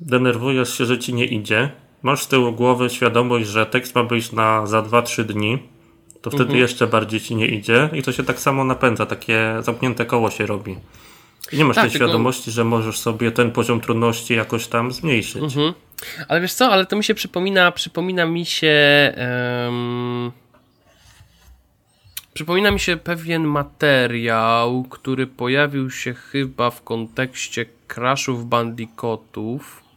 [0.00, 1.70] denerwujesz się, że ci nie idzie,
[2.02, 5.58] masz z tyłu głowy świadomość, że tekst ma być na za 2-3 dni,
[6.30, 6.60] to wtedy mhm.
[6.60, 10.46] jeszcze bardziej ci nie idzie i to się tak samo napędza, takie zamknięte koło się
[10.46, 10.76] robi.
[11.52, 12.06] I nie masz tak, tej tylko...
[12.06, 15.42] świadomości, że możesz sobie ten poziom trudności jakoś tam zmniejszyć.
[15.42, 15.74] Mhm.
[16.28, 18.76] Ale wiesz co, ale to mi się przypomina, przypomina mi się
[19.66, 20.32] um...
[22.34, 29.87] Przypomina mi się pewien materiał, który pojawił się chyba w kontekście Crashów Bandicootów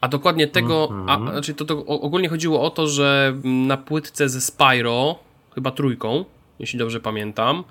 [0.00, 1.10] a dokładnie tego, mm -hmm.
[1.10, 1.32] a, mhm.
[1.32, 5.18] znaczy to, to ogólnie chodziło o to, że na płytce ze Spyro,
[5.54, 6.24] chyba trójką,
[6.58, 7.64] jeśli dobrze pamiętam,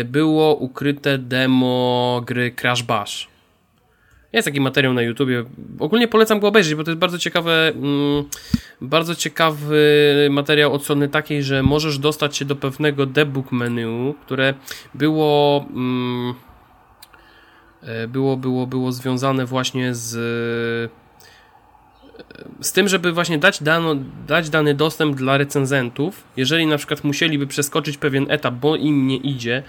[0.00, 3.28] y, było ukryte demo gry Crash Bash.
[4.32, 5.44] Jest taki materiał na YouTubie.
[5.78, 8.24] Ogólnie polecam go obejrzeć, bo to jest bardzo ciekawe, mm,
[8.80, 14.54] bardzo ciekawy materiał od strony takiej, że możesz dostać się do pewnego debug menu, które
[14.94, 16.34] było mm,
[18.04, 20.12] y, było, było, było związane właśnie z
[22.60, 23.94] z tym, żeby właśnie dać, dano,
[24.26, 29.16] dać dany dostęp dla recenzentów, jeżeli na przykład musieliby przeskoczyć pewien etap, bo im nie
[29.16, 29.62] idzie,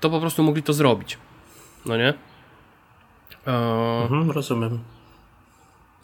[0.00, 1.18] to po prostu mogli to zrobić.
[1.86, 2.14] No nie?
[3.46, 4.02] E...
[4.02, 4.78] Mhm, rozumiem.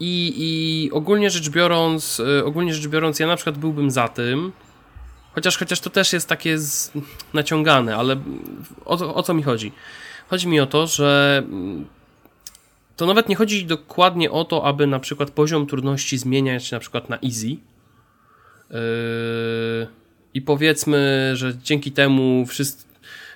[0.01, 4.53] I, I ogólnie rzecz biorąc, e, ogólnie rzecz biorąc, ja na przykład byłbym za tym,
[5.35, 6.93] chociaż, chociaż to też jest takie z,
[7.35, 8.17] naciągane, ale
[8.85, 9.73] o, o co mi chodzi?
[10.31, 11.43] Chodzi mi o to, że
[13.01, 17.09] to nawet nie chodzi dokładnie o to, aby na przykład poziom trudności zmieniać na przykład
[17.09, 17.47] na easy.
[17.47, 17.57] Yy,
[20.35, 22.47] I powiedzmy, że dzięki temu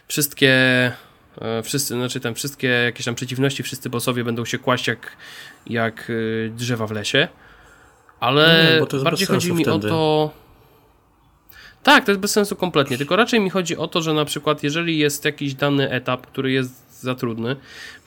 [0.09, 0.92] wszystkie
[1.40, 5.16] yy, wszyscy, znaczy tam wszystkie jakieś tam przeciwności, wszyscy bossowie będą się kłaść jak,
[5.66, 7.29] jak yy, drzewa w lesie.
[8.20, 9.87] Ale nie, bardziej chodzi mi wtedy.
[9.87, 10.31] o to.
[11.83, 14.62] Tak, to jest bez sensu kompletnie, tylko raczej mi chodzi o to, że na przykład
[14.62, 17.57] jeżeli jest jakiś dany etap, który jest za trudny,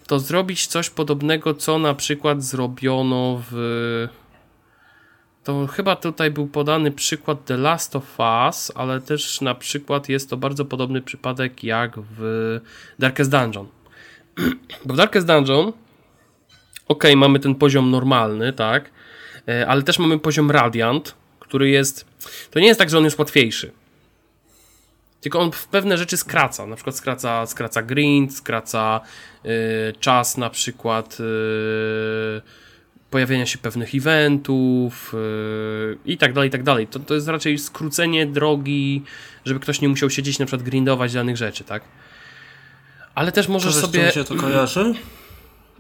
[0.08, 4.08] to zrobić coś podobnego, co na przykład zrobiono w...
[5.44, 10.30] To chyba tutaj był podany przykład The Last of Us, ale też na przykład jest
[10.30, 12.60] to bardzo podobny przypadek jak w
[13.00, 13.68] Darkest Dungeon.
[14.86, 15.72] Bo w Darkest Dungeon
[16.88, 18.92] ok, mamy ten poziom normalny, tak,
[19.48, 22.06] e, ale też mamy poziom Radiant, który jest,
[22.52, 23.72] to nie jest tak, że on jest łatwiejszy.
[25.22, 29.02] Tylko on w pewne rzeczy skraca, na przykład skraca, skraca grind, skraca
[29.46, 29.50] y,
[30.00, 32.42] czas na przykład y,
[33.10, 36.88] pojawienia się pewnych eventów y, i tak dalej, i tak dalej.
[36.88, 39.04] To, to jest raczej skrócenie drogi,
[39.46, 41.84] żeby ktoś nie musiał siedzieć na przykład grindować danych rzeczy, tak?
[43.16, 44.06] Ale też możesz to sobie...
[44.06, 44.94] mi się to kojarzy?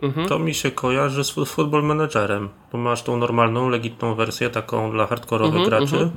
[0.01, 0.27] Mhm.
[0.27, 5.07] To mi się kojarzy z Football Managerem, bo masz tą normalną, legitną wersję, taką dla
[5.07, 6.11] hardkorowych mhm, graczy, mhm.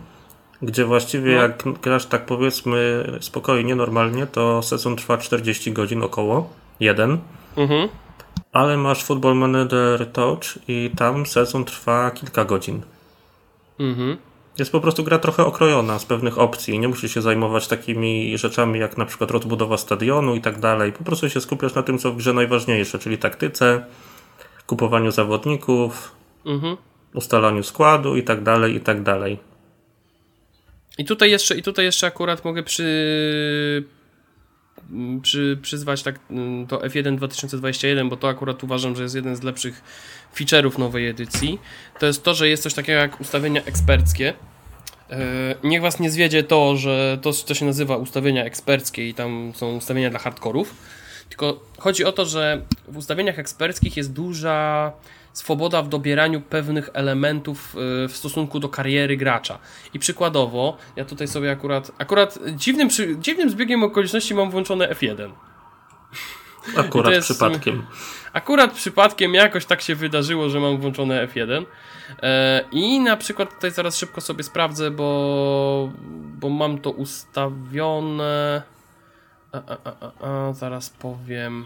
[0.63, 1.43] Gdzie właściwie no.
[1.43, 7.19] jak grasz tak powiedzmy spokojnie, normalnie, to sezon trwa 40 godzin około, jeden.
[7.57, 7.89] Mhm.
[8.53, 12.83] Ale masz Football Manager Touch i tam sezon trwa kilka godzin.
[13.81, 14.17] Mhm.
[14.59, 16.79] Jest po prostu gra trochę okrojona z pewnych opcji.
[16.79, 20.93] Nie musisz się zajmować takimi rzeczami jak na przykład rozbudowa stadionu i tak dalej.
[20.93, 23.85] Po prostu się skupiasz na tym, co w grze najważniejsze, czyli taktyce,
[24.67, 26.13] kupowaniu zawodników,
[26.47, 26.77] mhm.
[27.15, 29.50] ustalaniu składu i tak dalej, i tak dalej.
[31.01, 33.85] I tutaj jeszcze, i tutaj jeszcze akurat mogę przy,
[35.23, 39.43] przy, przyzwać tak mm, to F1 2021, bo to akurat uważam, że jest jeden z
[39.43, 39.83] lepszych
[40.37, 41.59] feature'ów nowej edycji.
[41.99, 44.35] To jest to, że jest coś takiego jak ustawienia eksperckie
[45.11, 49.53] E, niech was nie zwiedzie to, że to, to się nazywa ustawienia eksperckie i tam
[49.57, 50.75] są ustawienia dla hardkorów.
[51.29, 54.93] Tylko chodzi o to, że w ustawieniach eksperckich jest duża
[55.33, 59.59] swoboda w dobieraniu pewnych elementów e, w stosunku do kariery gracza.
[59.95, 62.89] I przykładowo, ja tutaj sobie akurat, akurat dziwnym,
[63.19, 65.31] dziwnym zbiegiem okoliczności mam włączone F1.
[66.77, 67.87] Akurat jest, przypadkiem.
[68.33, 71.65] Akurat przypadkiem jakoś tak się wydarzyło, że mam włączone F1.
[72.23, 75.91] E, I na przykład tutaj zaraz szybko sobie sprawdzę, bo,
[76.39, 78.63] bo mam to ustawione.
[79.53, 81.65] A, a, a, zaraz powiem.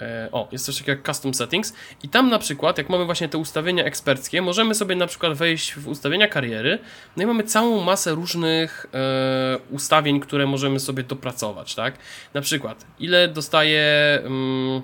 [0.00, 3.28] E, o, jest coś takiego jak Custom Settings i tam na przykład, jak mamy właśnie
[3.28, 6.78] te ustawienia eksperckie, możemy sobie na przykład wejść w ustawienia kariery,
[7.16, 11.98] no i mamy całą masę różnych e, ustawień, które możemy sobie dopracować, tak?
[12.34, 13.82] Na przykład, ile dostaje...
[14.24, 14.82] Mm,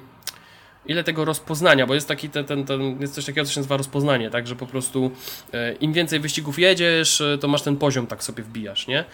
[0.86, 3.76] ile tego rozpoznania, bo jest taki ten, ten, ten, jest coś takiego, co się nazywa
[3.76, 5.10] rozpoznanie, tak, że po prostu
[5.52, 9.04] e, im więcej wyścigów jedziesz, e, to masz ten poziom, tak sobie wbijasz, nie?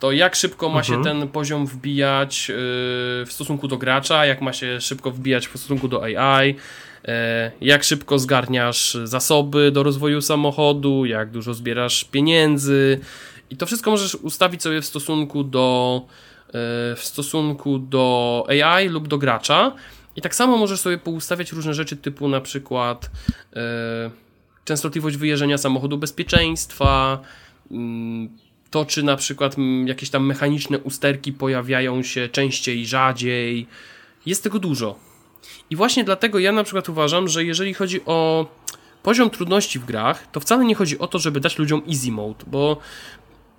[0.00, 0.84] To jak szybko ma mhm.
[0.84, 2.54] się ten poziom wbijać e,
[3.24, 6.54] w stosunku do gracza, jak ma się szybko wbijać w stosunku do AI,
[7.04, 13.00] e, jak szybko zgarniasz zasoby do rozwoju samochodu, jak dużo zbierasz pieniędzy?
[13.50, 16.02] I to wszystko możesz ustawić sobie w stosunku do
[16.48, 16.52] e,
[16.96, 19.72] w stosunku do AI lub do gracza.
[20.16, 23.10] I tak samo możesz sobie poustawiać różne rzeczy typu na przykład
[24.64, 27.18] częstotliwość wyjeżdżania samochodu bezpieczeństwa,
[27.70, 28.28] mm,
[28.70, 33.66] to czy na przykład jakieś tam mechaniczne usterki pojawiają się częściej, rzadziej.
[34.26, 34.98] Jest tego dużo.
[35.70, 38.46] I właśnie dlatego ja na przykład uważam, że jeżeli chodzi o
[39.02, 42.44] poziom trudności w grach, to wcale nie chodzi o to, żeby dać ludziom easy mode,
[42.46, 42.76] bo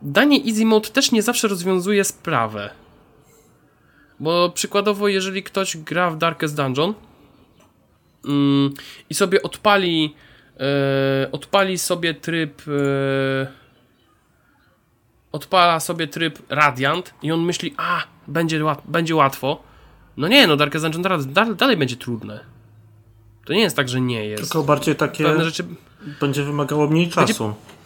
[0.01, 2.69] danie easy mode też nie zawsze rozwiązuje sprawę.
[4.19, 6.93] Bo przykładowo, jeżeli ktoś gra w Darkest Dungeon
[8.25, 8.73] mm,
[9.09, 10.15] i sobie odpali,
[10.59, 12.61] e, odpali sobie tryb.
[12.67, 13.58] E,
[15.31, 19.63] odpala sobie tryb Radiant i on myśli, a będzie, będzie łatwo.
[20.17, 22.39] No nie, no Darkest Dungeon dalej, dalej będzie trudne.
[23.45, 24.43] To nie jest tak, że nie jest.
[24.43, 25.23] Tylko bardziej takie.
[25.23, 25.65] Pewne rzeczy...
[26.21, 27.43] Będzie wymagało mniej czasu.
[27.47, 27.79] Będzie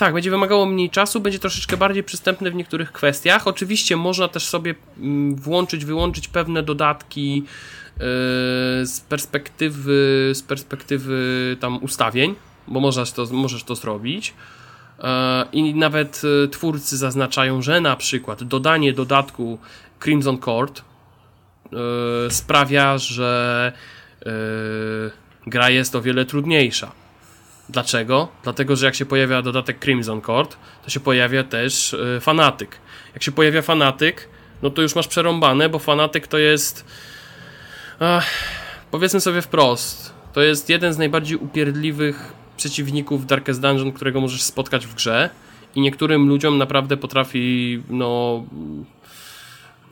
[0.00, 3.46] tak, będzie wymagało mniej czasu, będzie troszeczkę bardziej przystępny w niektórych kwestiach.
[3.46, 7.46] Oczywiście można też sobie mm, włączyć, wyłączyć pewne dodatki yy,
[8.86, 12.34] z perspektywy, z perspektywy tam ustawień,
[12.68, 14.34] bo możesz to, możesz to zrobić.
[15.00, 15.06] Yy,
[15.52, 19.58] I nawet yy, twórcy zaznaczają, że na przykład dodanie dodatku
[20.02, 20.82] Crimson Court
[22.28, 23.72] sprawia, że
[25.46, 26.92] gra jest o wiele trudniejsza
[27.70, 28.28] Dlaczego?
[28.42, 32.78] Dlatego, że jak się pojawia dodatek Crimson Court, to się pojawia też fanatyk.
[33.14, 34.28] Jak się pojawia fanatyk,
[34.62, 36.84] no to już masz przerąbane, bo fanatyk to jest.
[38.00, 38.30] Ach,
[38.90, 40.14] powiedzmy sobie wprost.
[40.32, 45.30] To jest jeden z najbardziej upierdliwych przeciwników Darkest Dungeon, którego możesz spotkać w grze.
[45.74, 48.42] I niektórym ludziom naprawdę potrafi, no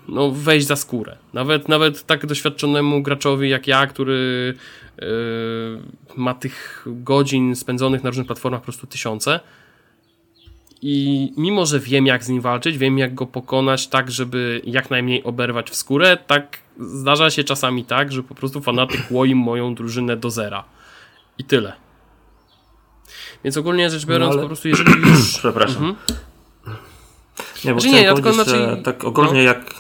[0.09, 1.17] no, wejść za skórę.
[1.33, 4.55] Nawet, nawet tak doświadczonemu graczowi jak ja, który
[4.99, 5.07] yy,
[6.17, 9.41] ma tych godzin spędzonych na różnych platformach po prostu tysiące.
[10.83, 14.91] I mimo, że wiem jak z nim walczyć, wiem jak go pokonać tak, żeby jak
[14.91, 19.75] najmniej oberwać w skórę, tak zdarza się czasami tak, że po prostu fanatyk łoi moją
[19.75, 20.65] drużynę do zera.
[21.39, 21.88] I tyle.
[23.45, 24.43] Więc ogólnie rzecz biorąc, no, ale...
[24.43, 25.39] po prostu jeżeli już...
[25.39, 25.85] Przepraszam.
[25.85, 25.97] Mhm.
[27.65, 28.83] Nie, bo znaczy nie, ja tylko znaczy...
[28.85, 29.41] tak ogólnie no.
[29.41, 29.75] jak,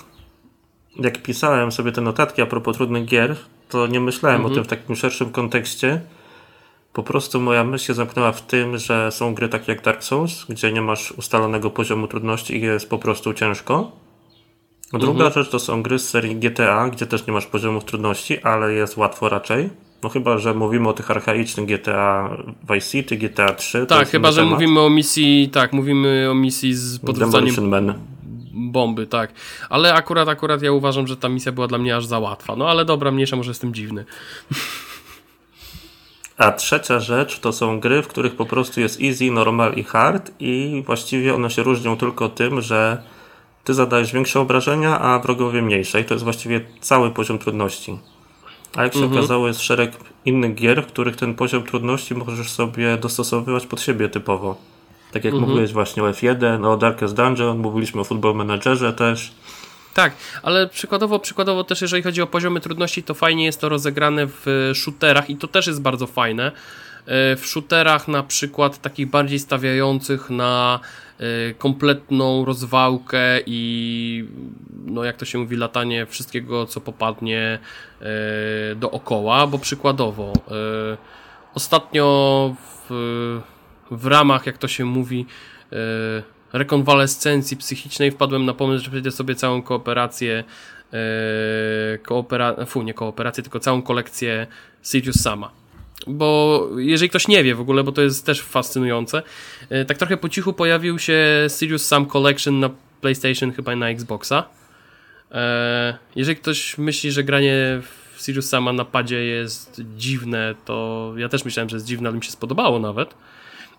[0.96, 3.36] jak pisałem sobie te notatki a propos trudnych gier,
[3.68, 4.52] to nie myślałem mhm.
[4.52, 6.00] o tym w takim szerszym kontekście.
[6.92, 10.44] Po prostu moja myśl się zamknęła w tym, że są gry takie jak Dark Souls,
[10.48, 13.92] gdzie nie masz ustalonego poziomu trudności i jest po prostu ciężko.
[14.92, 15.32] Druga mhm.
[15.32, 18.96] rzecz to są gry z serii GTA, gdzie też nie masz poziomów trudności, ale jest
[18.96, 19.70] łatwo raczej.
[20.02, 22.36] No chyba, że mówimy o tych archaicznych GTA
[22.70, 23.86] Vice City, GTA 3.
[23.86, 24.52] Tak, chyba, że temat.
[24.52, 27.54] mówimy o misji, tak, mówimy o misji z podrzucaniem
[28.58, 29.32] bomby, tak.
[29.70, 32.56] Ale akurat, akurat ja uważam, że ta misja była dla mnie aż za łatwa.
[32.56, 34.04] No ale dobra, mniejsza może jestem dziwny.
[36.36, 40.32] A trzecia rzecz to są gry, w których po prostu jest easy, normal i hard
[40.40, 43.02] i właściwie one się różnią tylko tym, że
[43.64, 47.98] ty zadajesz większe obrażenia, a wrogowie mniejsze i to jest właściwie cały poziom trudności.
[48.76, 49.18] A jak się mhm.
[49.18, 49.92] okazało, jest szereg
[50.24, 54.56] innych gier, w których ten poziom trudności możesz sobie dostosowywać pod siebie typowo.
[55.12, 55.50] Tak jak mhm.
[55.50, 59.32] mówiłeś właśnie o F1, o Darkest Dungeon, mówiliśmy o Football Managerze też.
[59.94, 64.26] Tak, ale przykładowo, przykładowo też jeżeli chodzi o poziomy trudności, to fajnie jest to rozegrane
[64.26, 66.52] w shooterach i to też jest bardzo fajne.
[67.06, 70.80] E, w shooterach na przykład takich bardziej stawiających na
[71.58, 74.28] kompletną rozwałkę i
[74.86, 77.58] no jak to się mówi, latanie wszystkiego co popadnie
[78.00, 80.32] e, dookoła, bo przykładowo
[81.54, 82.54] ostatnio
[82.88, 83.40] w,
[83.90, 85.26] w ramach, jak to się mówi,
[86.52, 90.44] rekonwalescencji psychicznej wpadłem na pomysł, że przejdę sobie całą kooperację
[92.02, 92.56] koopera...
[92.84, 94.46] Nie kooperację, tylko całą kolekcję
[94.82, 95.57] Sirius Sama.
[96.06, 99.22] Bo jeżeli ktoś nie wie w ogóle, bo to jest też fascynujące,
[99.70, 104.44] e, tak trochę po cichu pojawił się Sirius Sam Collection na PlayStation, chyba na Xboxa.
[105.32, 107.80] E, jeżeli ktoś myśli, że granie
[108.16, 112.18] w Sirius Sama na padzie jest dziwne, to ja też myślałem, że jest dziwne, ale
[112.18, 113.14] mi się spodobało nawet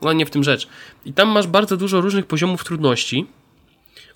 [0.01, 0.67] ale nie w tym rzecz.
[1.05, 3.27] I tam masz bardzo dużo różnych poziomów trudności.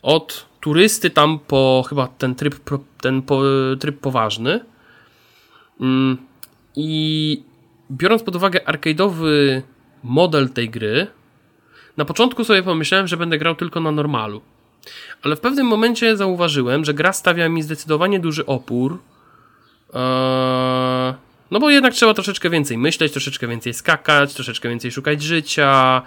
[0.02, 2.56] Od turysty tam po chyba ten tryb,
[3.02, 3.42] ten po,
[3.80, 4.66] tryb poważny.
[5.82, 6.18] Mm,
[6.76, 7.44] I
[7.98, 9.62] biorąc pod uwagę arcade'owy
[10.04, 11.08] model tej gry,
[11.98, 14.42] na początku sobie pomyślałem, że będę grał tylko na normalu.
[15.24, 19.00] Ale w pewnym momencie zauważyłem, że gra stawia mi zdecydowanie duży opór.
[19.94, 21.14] Eee,
[21.52, 26.02] no bo jednak trzeba troszeczkę więcej myśleć, troszeczkę więcej skakać, troszeczkę więcej szukać życia.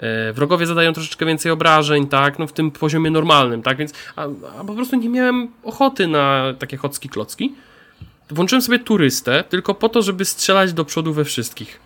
[0.00, 4.26] Yy, wrogowie zadają troszeczkę więcej obrażeń, tak, no w tym poziomie normalnym, tak, więc a,
[4.60, 7.54] a po prostu nie miałem ochoty na takie chocki klocki.
[8.32, 11.80] Włączyłem sobie turystę tylko po to, żeby strzelać do przodu we wszystkich.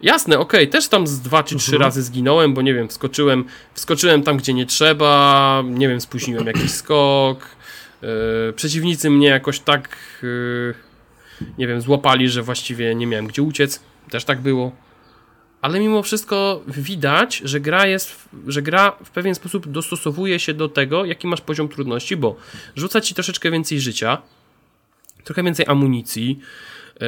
[0.00, 1.82] Jasne, okej, okay, też tam z dwa czy trzy mhm.
[1.82, 3.44] razy zginąłem, bo nie wiem, wskoczyłem,
[3.74, 7.46] wskoczyłem tam, gdzie nie trzeba, nie wiem, spóźniłem jakiś skok.
[8.02, 8.08] Yy,
[8.56, 10.74] przeciwnicy mnie jakoś tak yy,
[11.58, 13.80] nie wiem, złapali, że właściwie nie miałem gdzie uciec.
[14.10, 14.72] Też tak było.
[15.62, 20.68] Ale mimo wszystko widać, że gra jest, że gra w pewien sposób dostosowuje się do
[20.68, 22.36] tego, jaki masz poziom trudności, bo
[22.76, 24.22] rzuca ci troszeczkę więcej życia,
[25.24, 26.40] trochę więcej amunicji,
[27.00, 27.06] yy,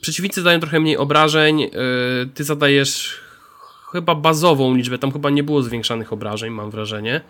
[0.00, 1.68] przeciwnicy dają trochę mniej obrażeń, yy,
[2.34, 3.20] ty zadajesz
[3.92, 7.20] chyba bazową liczbę, tam chyba nie było zwiększanych obrażeń, mam wrażenie.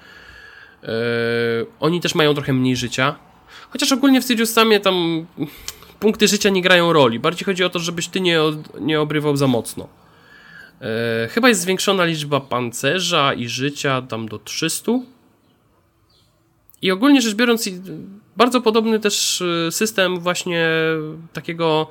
[0.83, 0.89] Yy,
[1.81, 3.17] oni też mają trochę mniej życia,
[3.71, 5.27] Chociaż ogólnie w Sirius Samie tam
[6.01, 7.19] punkty życia nie grają roli.
[7.19, 8.39] Bardziej chodzi o to, żebyś ty nie,
[8.81, 9.89] nie obrywał za mocno.
[11.31, 14.93] Chyba jest zwiększona liczba pancerza i życia tam do 300.
[16.83, 17.69] I ogólnie rzecz biorąc,
[18.39, 20.69] bardzo podobny też e, system właśnie
[21.33, 21.91] takiego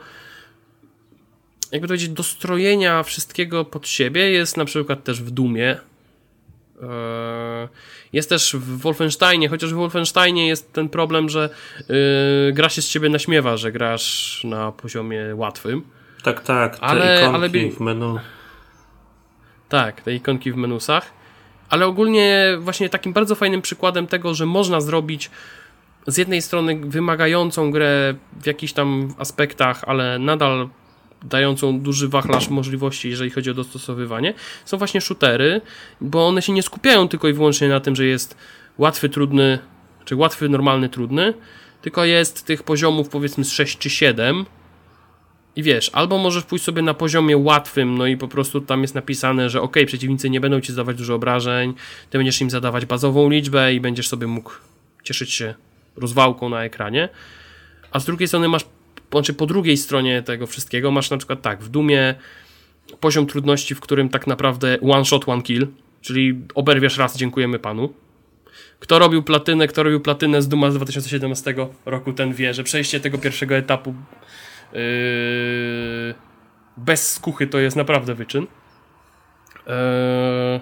[1.71, 5.77] jakby to powiedzieć, dostrojenia wszystkiego pod siebie jest na przykład też w Dumie.
[6.81, 7.67] E,
[8.13, 12.89] jest też w Wolfensteinie, chociaż w Wolfensteinie jest ten problem, że yy, gra się z
[12.89, 15.81] ciebie naśmiewa, że grasz na poziomie łatwym.
[16.23, 17.71] Tak, tak, te ale, ikonki ale...
[17.71, 18.19] w menu.
[19.69, 21.11] Tak, te ikonki w menusach.
[21.69, 25.31] Ale ogólnie właśnie takim bardzo fajnym przykładem tego, że można zrobić
[26.07, 30.69] z jednej strony wymagającą grę w jakichś tam aspektach, ale nadal
[31.23, 34.33] dającą duży wachlarz możliwości, jeżeli chodzi o dostosowywanie,
[34.65, 35.61] są właśnie shootery,
[36.01, 38.37] bo one się nie skupiają tylko i wyłącznie na tym, że jest
[38.77, 39.59] łatwy, trudny,
[40.05, 41.33] czy łatwy, normalny, trudny,
[41.81, 44.45] tylko jest tych poziomów powiedzmy z 6 czy 7
[45.55, 48.95] i wiesz, albo możesz pójść sobie na poziomie łatwym, no i po prostu tam jest
[48.95, 51.73] napisane, że ok, przeciwnicy nie będą ci zadawać dużo obrażeń,
[52.09, 54.51] ty będziesz im zadawać bazową liczbę i będziesz sobie mógł
[55.03, 55.66] cieszyć się
[55.97, 57.09] rozwałką na ekranie,
[57.91, 58.65] a z drugiej strony masz
[59.11, 62.15] znaczy po drugiej stronie tego wszystkiego masz na przykład tak, w Dumie
[62.99, 65.67] poziom trudności, w którym tak naprawdę one shot, one kill,
[66.01, 67.93] czyli oberwiesz raz, dziękujemy panu.
[68.79, 72.99] Kto robił platynę, kto robił platynę z Duma z 2017 roku, ten wie, że przejście
[72.99, 73.93] tego pierwszego etapu
[74.73, 74.79] yy,
[76.77, 78.47] bez skuchy to jest naprawdę wyczyn.
[79.67, 80.59] Yy,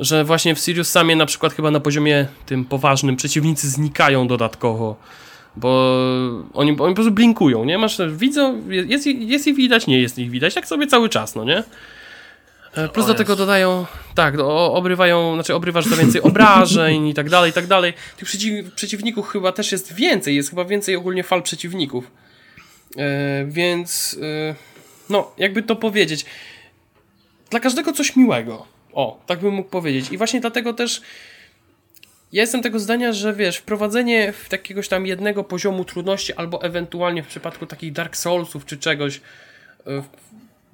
[0.00, 4.96] że właśnie w Sirius samie na przykład chyba na poziomie tym poważnym przeciwnicy znikają dodatkowo,
[5.56, 5.98] bo
[6.54, 7.78] oni, oni po prostu blinkują, nie?
[7.78, 11.44] Masz, widzą, jest, jest ich widać, nie jest ich widać, tak sobie cały czas, no
[11.44, 11.64] nie?
[12.74, 14.34] E, plus do tego dodają, tak,
[14.70, 17.92] obrywają, znaczy obrywasz za więcej obrażeń i tak dalej, i tak dalej.
[18.16, 22.10] Tych przeciw, przeciwników chyba też jest więcej, jest chyba więcej ogólnie fal przeciwników.
[22.96, 24.54] E, więc, e,
[25.10, 26.26] no, jakby to powiedzieć,
[27.50, 28.79] dla każdego coś miłego.
[28.92, 30.12] O, tak bym mógł powiedzieć.
[30.12, 31.02] I właśnie dlatego też
[32.32, 37.22] ja jestem tego zdania, że wiesz, wprowadzenie w takiegoś tam jednego poziomu trudności, albo ewentualnie
[37.22, 39.20] w przypadku takich Dark Soulsów czy czegoś,
[39.86, 40.02] e,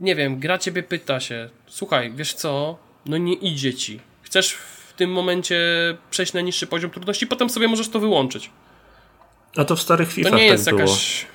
[0.01, 4.01] nie wiem, gra ciebie pyta się, słuchaj, wiesz co, no nie idzie ci.
[4.23, 5.59] Chcesz w tym momencie
[6.11, 8.51] przejść na niższy poziom trudności, potem sobie możesz to wyłączyć.
[9.57, 11.27] A to w starych FIFA to nie jest tak jakaś...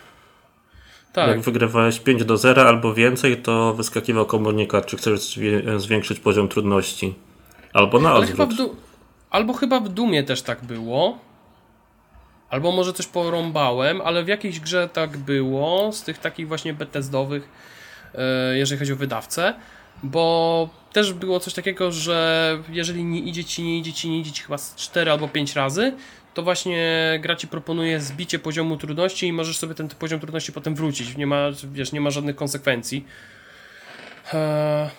[1.13, 1.27] Tak.
[1.27, 5.39] Jak wygrywałeś 5 do 0 albo więcej, to wyskakiwał komunikat, czy chcesz
[5.77, 7.13] zwiększyć poziom trudności.
[7.73, 8.37] Albo na odwrót.
[8.37, 8.75] Chyba du-
[9.29, 11.17] albo chyba w Dumie też tak było.
[12.49, 17.49] Albo może coś porąbałem, ale w jakiejś grze tak było, z tych takich właśnie Bethesdowych,
[18.15, 19.53] e, jeżeli chodzi o wydawcę,
[20.03, 24.31] bo też było coś takiego, że jeżeli nie idzie ci, nie idzie ci, nie idzie
[24.31, 25.93] ci chyba 4 albo 5 razy,
[26.33, 30.75] to właśnie gra ci proponuje zbicie poziomu trudności i możesz sobie ten poziom trudności potem
[30.75, 31.17] wrócić.
[31.17, 33.05] Nie ma, wiesz, nie ma żadnych konsekwencji.
[34.33, 34.89] Eee,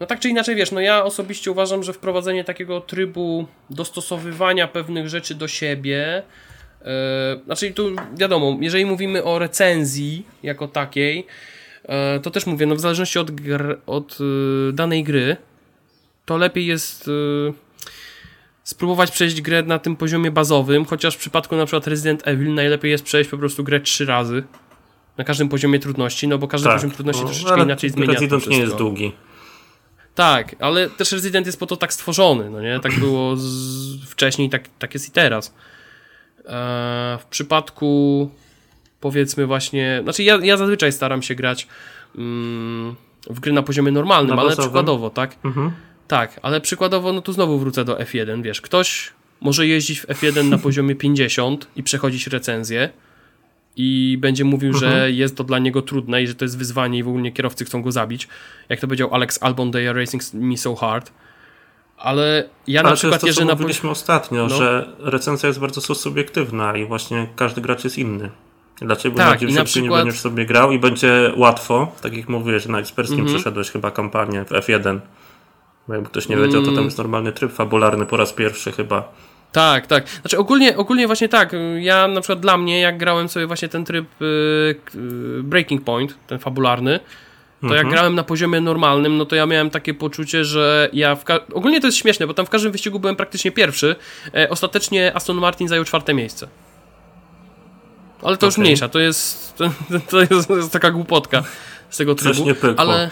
[0.00, 5.08] no tak czy inaczej, wiesz, no ja osobiście uważam, że wprowadzenie takiego trybu dostosowywania pewnych
[5.08, 6.22] rzeczy do siebie,
[6.84, 11.26] eee, znaczy tu wiadomo, jeżeli mówimy o recenzji jako takiej,
[11.88, 15.36] eee, to też mówię, no w zależności od, gr, od y, danej gry,
[16.24, 17.52] to lepiej jest y,
[18.68, 22.90] spróbować przejść grę na tym poziomie bazowym, chociaż w przypadku na przykład Resident Evil najlepiej
[22.90, 24.42] jest przejść po prostu grę trzy razy
[25.16, 28.12] na każdym poziomie trudności, no bo każdy tak, poziom trudności no, troszeczkę inaczej zmienia.
[28.12, 29.12] Resident nie jest długi.
[30.14, 32.80] Tak, ale też Resident jest po to tak stworzony, no nie?
[32.80, 34.04] Tak było z...
[34.04, 35.54] wcześniej, tak, tak jest i teraz.
[36.46, 38.30] Eee, w przypadku
[39.00, 41.68] powiedzmy właśnie, znaczy ja, ja zazwyczaj staram się grać
[42.16, 42.94] mm,
[43.30, 45.36] w gry na poziomie normalnym, na ale przykładowo, tak?
[45.44, 45.72] Mhm.
[46.08, 50.44] Tak, ale przykładowo, no tu znowu wrócę do F1, wiesz, ktoś może jeździć w F1
[50.44, 52.90] na poziomie 50 i przechodzić recenzję
[53.76, 54.92] i będzie mówił, mhm.
[54.92, 57.64] że jest to dla niego trudne i że to jest wyzwanie i w ogóle kierowcy
[57.64, 58.28] chcą go zabić.
[58.68, 61.12] Jak to powiedział Alex Albon, they are racing me so hard.
[61.96, 64.56] Ale ja Ale na przykład, to to, co mówiliśmy ostatnio, no.
[64.56, 68.30] że recenzja jest bardzo subiektywna i właśnie każdy gracz jest inny.
[68.80, 69.90] Dlaczego tak, bardziej na przykład...
[69.90, 73.34] nie będziesz sobie grał i będzie łatwo, tak jak mówiłeś, że na eksperckim mm -hmm.
[73.34, 75.00] przeszedłeś chyba kampanię w F1 bo
[75.88, 76.84] jakby ktoś nie wiedział, to tam mm.
[76.84, 79.12] jest normalny tryb fabularny po raz pierwszy chyba.
[79.52, 80.08] Tak, tak.
[80.08, 81.52] Znaczy ogólnie, ogólnie właśnie tak.
[81.78, 86.38] Ja na przykład dla mnie, jak grałem sobie właśnie ten tryb yy, Breaking Point, ten
[86.38, 87.00] fabularny,
[87.60, 87.78] to mhm.
[87.78, 91.24] jak grałem na poziomie normalnym, no to ja miałem takie poczucie, że ja w
[91.54, 93.96] ogólnie to jest śmieszne, bo tam w każdym wyścigu byłem praktycznie pierwszy.
[94.34, 96.48] E, ostatecznie Aston Martin zajął czwarte miejsce.
[98.22, 98.46] Ale to okay.
[98.46, 99.70] już mniejsza, to jest to,
[100.10, 101.42] to, jest, to jest taka głupotka
[101.90, 102.34] z tego trybu.
[102.34, 102.74] Coś nie pykło.
[102.76, 103.10] Ale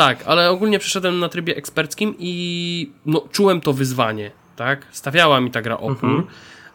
[0.00, 4.86] tak, ale ogólnie przeszedłem na trybie eksperckim i no, czułem to wyzwanie, tak?
[4.90, 6.10] Stawiała mi ta gra opór.
[6.10, 6.26] Mhm.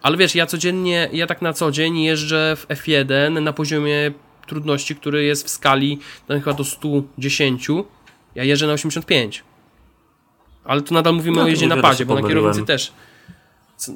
[0.01, 4.11] Ale wiesz, ja codziennie, ja tak na co dzień jeżdżę w F1 na poziomie
[4.47, 5.99] trudności, który jest w skali
[6.29, 7.67] no, chyba do 110.
[8.35, 9.43] Ja jeżdżę na 85.
[10.65, 12.93] Ale tu nadal mówimy no, o jeździe na padzie, bo na kierownicy też.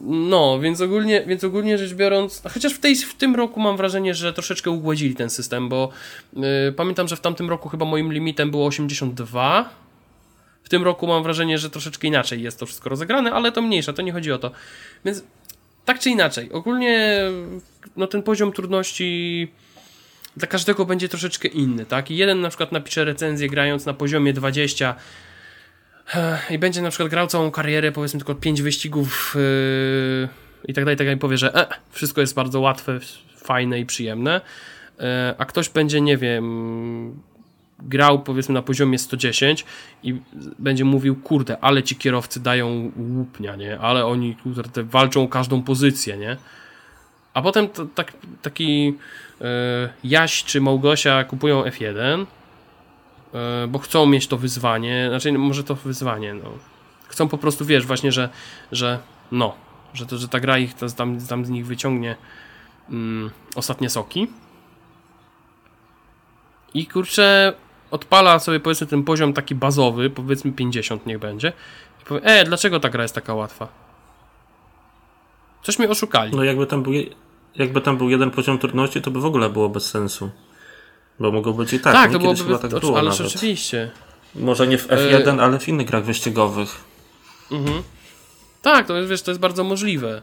[0.01, 4.13] No, więc ogólnie, więc ogólnie rzecz biorąc, chociaż w, tej, w tym roku mam wrażenie,
[4.13, 5.89] że troszeczkę ugładzili ten system, bo
[6.33, 6.43] yy,
[6.75, 9.69] pamiętam, że w tamtym roku chyba moim limitem było 82.
[10.63, 13.93] W tym roku mam wrażenie, że troszeczkę inaczej jest to wszystko rozegrane, ale to mniejsza,
[13.93, 14.51] to nie chodzi o to.
[15.05, 15.23] Więc
[15.85, 17.21] tak czy inaczej, ogólnie
[17.97, 19.47] no, ten poziom trudności
[20.37, 22.11] dla każdego będzie troszeczkę inny, tak?
[22.11, 24.95] I jeden na przykład napisze recenzję grając na poziomie 20
[26.49, 30.29] i będzie na przykład grał całą karierę, powiedzmy tylko 5 wyścigów yy,
[30.67, 32.99] i tak dalej, tak dalej, powie, że e, wszystko jest bardzo łatwe,
[33.37, 34.41] fajne i przyjemne,
[34.99, 35.05] yy,
[35.37, 37.19] a ktoś będzie, nie wiem,
[37.79, 39.65] grał powiedzmy na poziomie 110
[40.03, 40.21] i
[40.59, 43.79] będzie mówił, kurde, ale ci kierowcy dają łupnia, nie?
[43.79, 46.37] Ale oni kurde, walczą o każdą pozycję, nie?
[47.33, 49.45] A potem tak, taki yy,
[50.03, 52.38] Jaś czy Małgosia kupują F1 E,
[53.67, 56.49] bo chcą mieć to wyzwanie, znaczy może to wyzwanie, no.
[57.07, 58.29] Chcą po prostu, wiesz, właśnie, że,
[58.71, 58.99] że
[59.31, 59.55] no,
[59.93, 62.15] że, to, że ta gra ich tam, tam z nich wyciągnie
[62.89, 64.27] mm, ostatnie soki.
[66.73, 67.53] I kurczę,
[67.91, 71.53] odpala sobie powiedzmy ten poziom taki bazowy, powiedzmy 50 niech będzie.
[72.01, 73.67] I powie, e, dlaczego ta gra jest taka łatwa?
[75.63, 76.35] Coś mnie oszukali.
[76.35, 76.93] No jakby tam był,
[77.55, 80.29] jakby tam był jeden poziom trudności, to by w ogóle było bez sensu.
[81.19, 81.93] Bo mogło być i tak.
[81.93, 83.27] tak, to byłoby, chyba tak to, było ale nawet.
[83.27, 83.91] rzeczywiście.
[84.35, 86.75] Może nie w F1, ale w innych grach wyścigowych.
[87.51, 87.83] Mhm.
[88.61, 90.21] Tak, to jest, wiesz, to jest bardzo możliwe.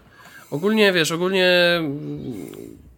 [0.51, 2.51] Ogólnie, wiesz, ogólnie mm,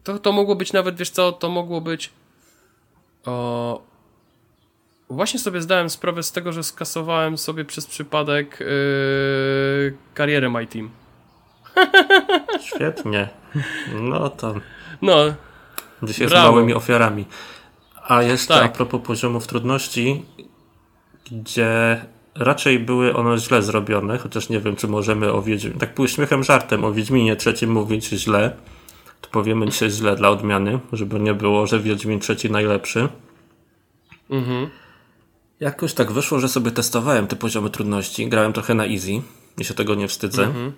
[0.05, 2.11] to, to mogło być nawet, wiesz co, to mogło być
[3.27, 3.83] o...
[5.11, 10.91] Właśnie sobie zdałem sprawę z tego, że skasowałem sobie przez przypadek yy, karierę My Team.
[12.61, 13.29] Świetnie.
[13.95, 14.55] No to
[15.03, 15.15] No,
[16.03, 16.51] dzisiaj z Brawo.
[16.53, 17.25] małymi ofiarami.
[18.09, 18.65] A jeszcze Tak.
[18.65, 20.23] a propos poziomów trudności,
[21.31, 22.01] gdzie
[22.35, 26.45] raczej były one źle zrobione, chociaż nie wiem, czy możemy o Wiedźminie, tak pół śmiechem,
[26.45, 28.57] żartem o Wiedźminie trzecim mówić źle,
[29.21, 33.09] to powiemy dzisiaj źle dla odmiany, żeby nie było, że Wiedźmin trzeci najlepszy.
[34.31, 34.69] mhm.
[35.61, 39.23] Jakoś tak wyszło, że sobie testowałem te poziomy trudności, grałem trochę na easy
[39.59, 40.45] i się tego nie wstydzę.
[40.45, 40.73] Mhm.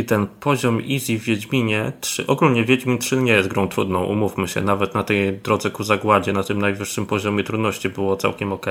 [0.00, 4.48] I ten poziom easy w Wiedźminie 3, ogólnie Wiedźmin 3 nie jest grą trudną, umówmy
[4.48, 8.66] się, nawet na tej drodze ku zagładzie, na tym najwyższym poziomie trudności było całkiem ok.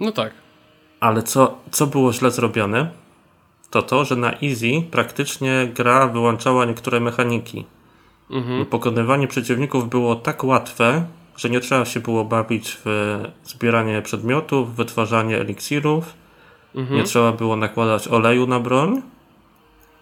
[0.00, 0.32] No tak.
[1.00, 2.90] Ale co, co było źle zrobione,
[3.70, 7.64] to to, że na easy praktycznie gra wyłączała niektóre mechaniki.
[8.30, 8.66] Mhm.
[8.66, 11.04] Pokonywanie przeciwników było tak łatwe,
[11.36, 16.14] że nie trzeba się było bawić w zbieranie przedmiotów, wytwarzanie eliksirów,
[16.74, 16.98] Mhm.
[16.98, 19.02] nie trzeba było nakładać oleju na broń.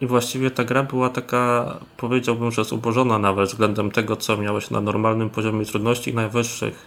[0.01, 4.80] I właściwie ta gra była taka, powiedziałbym, że zubożona nawet względem tego, co miałeś na
[4.80, 6.86] normalnym poziomie trudności i najwyższych.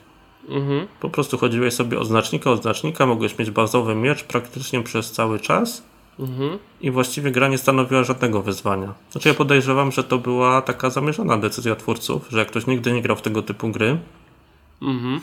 [0.49, 0.87] Mhm.
[0.99, 5.39] Po prostu chodziłeś sobie od znacznika, od znacznika, mogłeś mieć bazowy miecz praktycznie przez cały
[5.39, 5.83] czas
[6.19, 6.57] Mhm.
[6.81, 8.93] i właściwie gra nie stanowiła żadnego wyzwania.
[9.11, 13.01] Znaczy ja podejrzewam, że to była taka zamierzona decyzja twórców, że jak ktoś nigdy nie
[13.01, 13.97] grał w tego typu gry,
[14.81, 15.21] Mhm.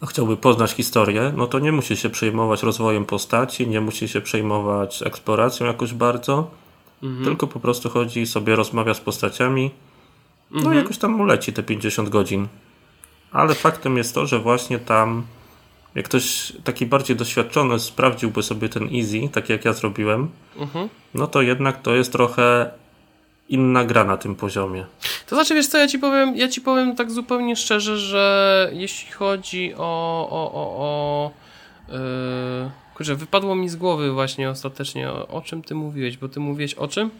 [0.00, 4.20] a chciałby poznać historię, no to nie musi się przejmować rozwojem postaci, nie musi się
[4.20, 6.50] przejmować eksploracją jakoś bardzo,
[7.02, 7.24] Mhm.
[7.24, 9.70] tylko po prostu chodzi sobie, rozmawia z postaciami,
[10.50, 10.76] no Mhm.
[10.76, 12.48] jakoś tam mu leci te 50 godzin.
[13.32, 15.22] Ale faktem jest to, że właśnie tam,
[15.94, 20.88] jak ktoś taki bardziej doświadczony sprawdziłby sobie ten easy, tak jak ja zrobiłem, Mhm.
[21.14, 22.70] no to jednak to jest trochę
[23.48, 24.86] inna gra na tym poziomie.
[25.26, 29.12] To znaczy, wiesz co, ja ci powiem, ja ci powiem tak zupełnie szczerze, że jeśli
[29.12, 31.30] chodzi o, o, o, o
[31.88, 32.70] yy,
[33.00, 36.74] kurczę, wypadło mi z głowy właśnie ostatecznie, o, o czym ty mówiłeś, bo ty mówiłeś
[36.74, 37.10] o czym?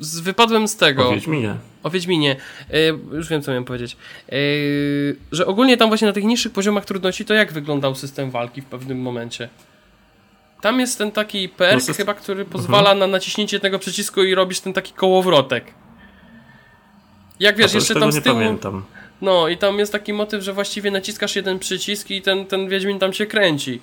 [0.00, 1.08] Z, wypadłem z tego.
[1.08, 1.54] O Wiedźminie.
[1.82, 2.36] O Wiedźminie.
[2.70, 3.96] Yy, już wiem, co miałem powiedzieć.
[4.32, 8.62] Yy, że ogólnie tam właśnie na tych niższych poziomach trudności, to jak wyglądał system walki
[8.62, 9.48] w pewnym momencie?
[10.60, 14.34] Tam jest ten taki perk No, system- chyba, który pozwala na naciśnięcie tego przycisku i
[14.34, 15.64] robisz ten taki kołowrotek.
[17.40, 18.36] Jak wiesz, jeszcze tam z tyłu.
[18.36, 18.84] pamiętam.
[19.20, 22.98] No i tam jest taki motyw, że właściwie naciskasz jeden przycisk i ten, ten Wiedźmin
[22.98, 23.80] tam się kręci.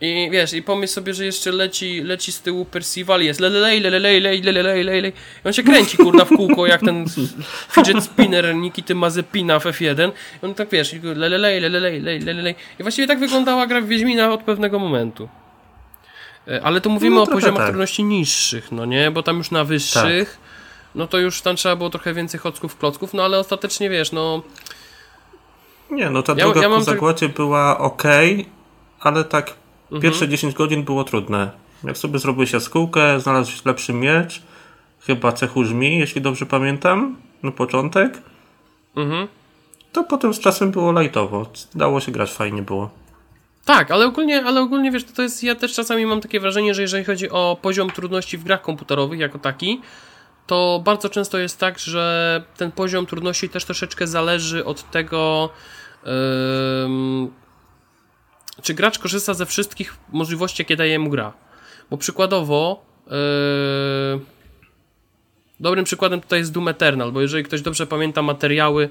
[0.00, 4.20] I wiesz, i pomyśl sobie, że jeszcze leci, leci z tyłu Percival, jest lelelej, lelelej,
[4.20, 5.12] lej, lelelej, lej,
[5.44, 7.04] I on się kręci, kurna, w kółko, jak ten
[7.74, 10.10] fidget spinner Nikity Mazepina w F1.
[10.42, 12.54] I on tak, wiesz, lelelej, lelelej, lej, lelelej.
[12.80, 15.28] I właściwie tak wyglądała gra w Wiedźmina od pewnego momentu.
[16.48, 17.66] E, Ale tu mówimy No, o poziomach tak.
[17.68, 19.10] trudności niższych, no nie?
[19.10, 20.38] Bo tam już na wyższych,
[20.94, 24.42] no to już tam trzeba było trochę więcej chocków, klocków, no ale ostatecznie, wiesz, no...
[25.90, 28.02] Nie, no ta Ja- droga ja tak- zagładzie była ok,
[29.00, 29.54] ale tak
[29.92, 30.02] Mhm.
[30.02, 31.50] pierwsze 10 godzin było trudne.
[31.84, 34.42] Jak sobie zrobiłeś jaskółkę, znalazłeś lepszy miecz,
[35.00, 38.22] chyba cechu żmi, jeśli dobrze pamiętam, na początek,
[38.96, 39.28] Mhm.
[39.92, 41.46] to potem z czasem było lajtowo.
[41.74, 42.90] Dało się grać, fajnie było.
[43.64, 46.82] Tak, ale ogólnie, ale ogólnie wiesz, to, jest, ja też czasami mam takie wrażenie, że
[46.82, 49.80] jeżeli chodzi o poziom trudności w grach komputerowych jako taki,
[50.46, 55.50] to bardzo często jest tak, że ten poziom trudności też troszeczkę zależy od tego,
[56.84, 57.30] ym,
[58.62, 61.32] czy gracz korzysta ze wszystkich możliwości, jakie daje mu gra.
[61.90, 63.14] Bo przykładowo, yy,
[65.60, 68.88] dobrym przykładem tutaj jest Doom Eternal, bo jeżeli ktoś dobrze pamięta materiały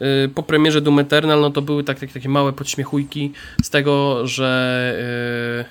[0.00, 4.26] yy, po premierze Doom Eternal, no to były tak, tak, takie małe podśmiechujki z tego,
[4.26, 4.94] że,
[5.58, 5.64] yy,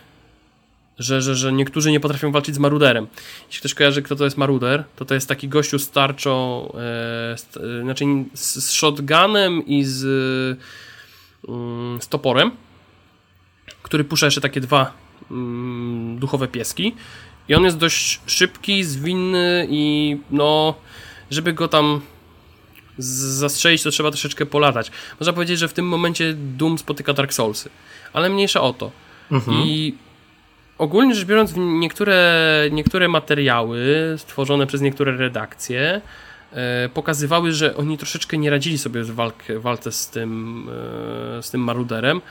[1.00, 3.08] że, że, że niektórzy nie potrafią walczyć z Maruderem.
[3.48, 6.80] Jeśli ktoś kojarzy, kto to jest Maruder, to to jest taki gościu z tarczą, yy,
[7.38, 10.04] z, yy, znaczy z, z shotgunem i z,
[11.44, 12.52] yy, z toporem,
[13.88, 14.94] który puszcza jeszcze takie dwa
[15.32, 16.96] mm, duchowe pieski.
[17.50, 20.76] I on jest dość szybki, zwinny i no,
[21.32, 22.02] żeby go tam
[22.98, 24.92] zastrzelić, to trzeba troszeczkę polatać.
[25.20, 27.70] Można powiedzieć, że w tym momencie Doom spotyka Dark Soulsy,
[28.14, 28.92] ale mniejsza o to.
[29.66, 29.94] I
[30.78, 36.02] ogólnie rzecz biorąc, niektóre, niektóre materiały stworzone przez niektóre redakcje
[36.52, 40.64] e, pokazywały, że oni troszeczkę nie radzili sobie w walkę, walce z tym,
[41.38, 42.22] e, z tym maruderem.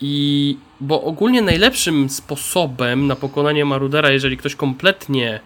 [0.00, 5.40] I bo ogólnie najlepszym sposobem na pokonanie marudera, jeżeli ktoś kompletnie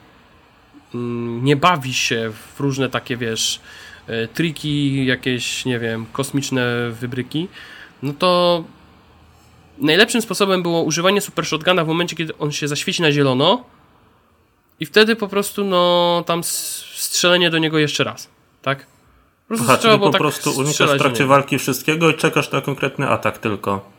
[0.95, 3.61] mm, nie bawi się w różne takie, wiesz,
[4.07, 7.49] e, triki, jakieś, nie wiem, kosmiczne wybryki,
[8.03, 8.65] no to
[9.79, 13.65] najlepszym sposobem było używanie super shotguna w momencie, kiedy on się zaświeci na zielono
[14.81, 18.29] i wtedy po prostu, no, tam strzelenie do niego jeszcze raz,
[18.63, 18.87] tak?
[19.49, 22.61] Po prostu Aha, czyli po tak prostu unikasz w trakcie walki wszystkiego i czekasz na
[22.61, 23.98] konkretny atak tylko.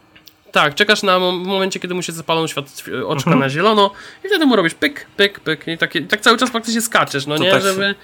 [0.52, 3.40] Tak, czekasz na w momencie, kiedy mu się zapalą świat, oczka mhm.
[3.40, 3.92] na zielono
[4.26, 7.26] i wtedy mu robisz pyk, pyk, pyk i, tak, i tak cały czas praktycznie skaczesz,
[7.26, 7.82] no to nie, tak żeby...
[7.82, 7.96] Się,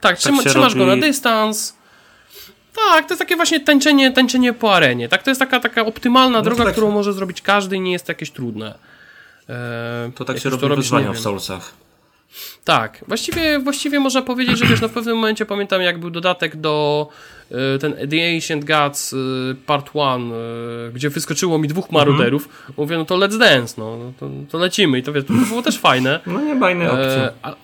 [0.00, 0.86] tak, trzyma, tak trzymasz robi...
[0.86, 1.76] go na dystans.
[2.74, 5.08] Tak, to jest takie właśnie tańczenie, tańczenie po arenie.
[5.08, 7.92] Tak, to jest taka, taka optymalna no droga, tak którą może zrobić każdy i nie
[7.92, 8.74] jest to jakieś trudne.
[9.48, 11.74] Eee, to tak się robi wyzwania w Soulsach.
[12.64, 16.56] Tak, właściwie, właściwie można powiedzieć, że wiesz, no w pewnym momencie pamiętam jak był dodatek
[16.56, 17.08] do
[17.50, 19.16] y, ten The Ancient Gods y,
[19.66, 22.72] Part 1, y, gdzie wyskoczyło mi dwóch maruderów, mm -hmm.
[22.76, 25.78] mówię, no to let's dance, no, to, to lecimy i to, wiesz, to było też
[25.78, 26.20] fajne.
[26.26, 27.22] No nie bajne opcje.
[27.22, 27.54] E, a,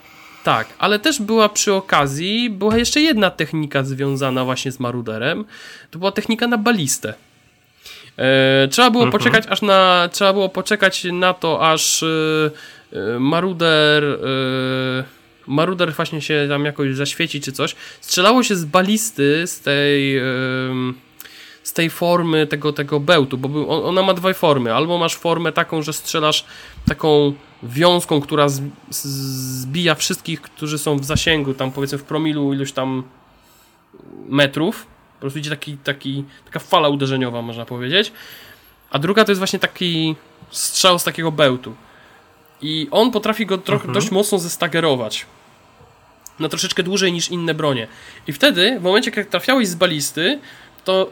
[0.45, 5.45] tak, ale też była przy okazji, była jeszcze jedna technika związana właśnie z maruderem,
[5.91, 7.15] to była technika na balistę.
[8.17, 9.23] E, trzeba było mhm.
[9.23, 12.51] poczekać aż na, trzeba było poczekać na to, aż E,
[13.19, 15.05] Maruder e,
[15.47, 17.77] Maruder właśnie się tam jakoś zaświeci czy coś.
[18.01, 20.21] Strzelało się z balisty, z tej
[21.69, 24.75] z tej formy tego, tego bełtu, bo ona ma dwie formy.
[24.75, 26.45] Albo masz formę taką, że strzelasz
[26.87, 27.33] taką
[27.63, 28.47] wiązką, która
[28.91, 33.03] zbija wszystkich, którzy są w zasięgu, tam powiedzmy w promilu iluś tam
[34.29, 34.87] metrów.
[35.15, 38.13] Po prostu idzie taki, taki, taka fala uderzeniowa, można powiedzieć.
[38.91, 40.17] A druga to jest właśnie taki
[40.51, 41.75] strzał z takiego bełtu.
[42.63, 43.95] I on potrafi go trochę mhm.
[43.95, 45.27] dość mocno zestagerować.
[46.39, 47.89] Na troszeczkę dłużej niż inne bronie.
[48.27, 50.41] I wtedy, w momencie, jak trafiałeś z balisty,
[50.85, 51.11] to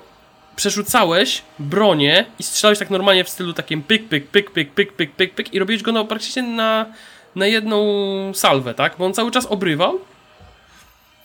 [0.56, 5.12] przerzucałeś bronię i strzelałeś tak normalnie w stylu takim pyk, pyk, pyk, pyk, pyk, pyk,
[5.12, 6.86] pyk, pyk i robiłeś go no, praktycznie na,
[7.34, 7.84] na jedną
[8.34, 8.94] salwę, tak?
[8.98, 10.00] Bo on cały czas obrywał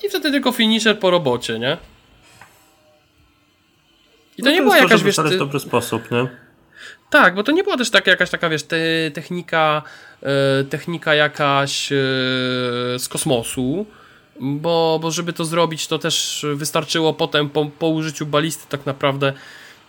[0.03, 1.77] i wtedy tylko finisher po robocie, nie?
[4.37, 5.15] I to no nie to była jakaś, wiesz...
[5.15, 6.27] To jest dobry sposób, nie?
[7.09, 8.77] Tak, bo to nie była też taka, jakaś taka, wiesz, te,
[9.13, 9.81] technika,
[10.23, 11.95] e, technika jakaś e,
[12.99, 13.85] z kosmosu,
[14.39, 19.33] bo, bo żeby to zrobić, to też wystarczyło potem po, po użyciu balisty tak naprawdę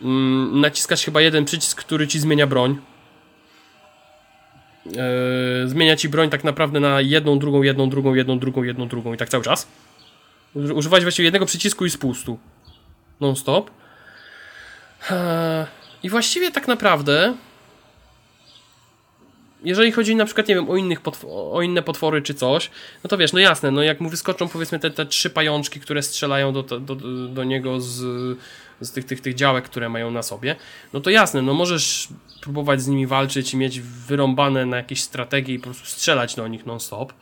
[0.03, 2.79] mm, naciskać chyba jeden przycisk, który ci zmienia broń.
[4.87, 9.15] E, zmienia ci broń tak naprawdę na jedną, drugą, jedną, drugą, jedną, drugą, jedną, drugą
[9.15, 9.69] i tak cały czas.
[10.55, 12.39] Używać właściwie jednego przycisku i spustu.
[13.21, 13.71] Non stop.
[15.11, 15.67] Eee,
[16.03, 17.35] i właściwie tak naprawdę,
[19.65, 21.01] jeżeli chodzi na przykład, nie wiem, o, innych
[21.31, 22.71] o inne potwory czy coś,
[23.05, 26.03] no to wiesz, no jasne, no jak mu wyskoczą powiedzmy te, te trzy pajączki, które
[26.03, 26.97] strzelają do, do,
[27.29, 28.39] do niego z,
[28.81, 30.57] z tych, tych, tych działek, które mają na sobie,
[30.93, 32.09] no to jasne, no możesz
[32.41, 36.49] próbować z nimi walczyć i mieć wyrąbane na jakieś strategie i po prostu strzelać do
[36.49, 37.13] nich non-stop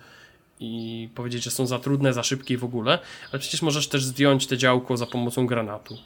[0.60, 2.98] i powiedzieć, że są za trudne, za szybkie w ogóle,
[3.32, 5.98] ale przecież możesz też zdjąć te działko za pomocą granatu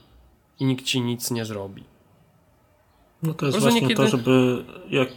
[0.61, 1.94] i nikt ci nic nie zrobi.
[3.27, 4.03] No to jest Może właśnie niekiedy...
[4.03, 5.09] to, żeby jak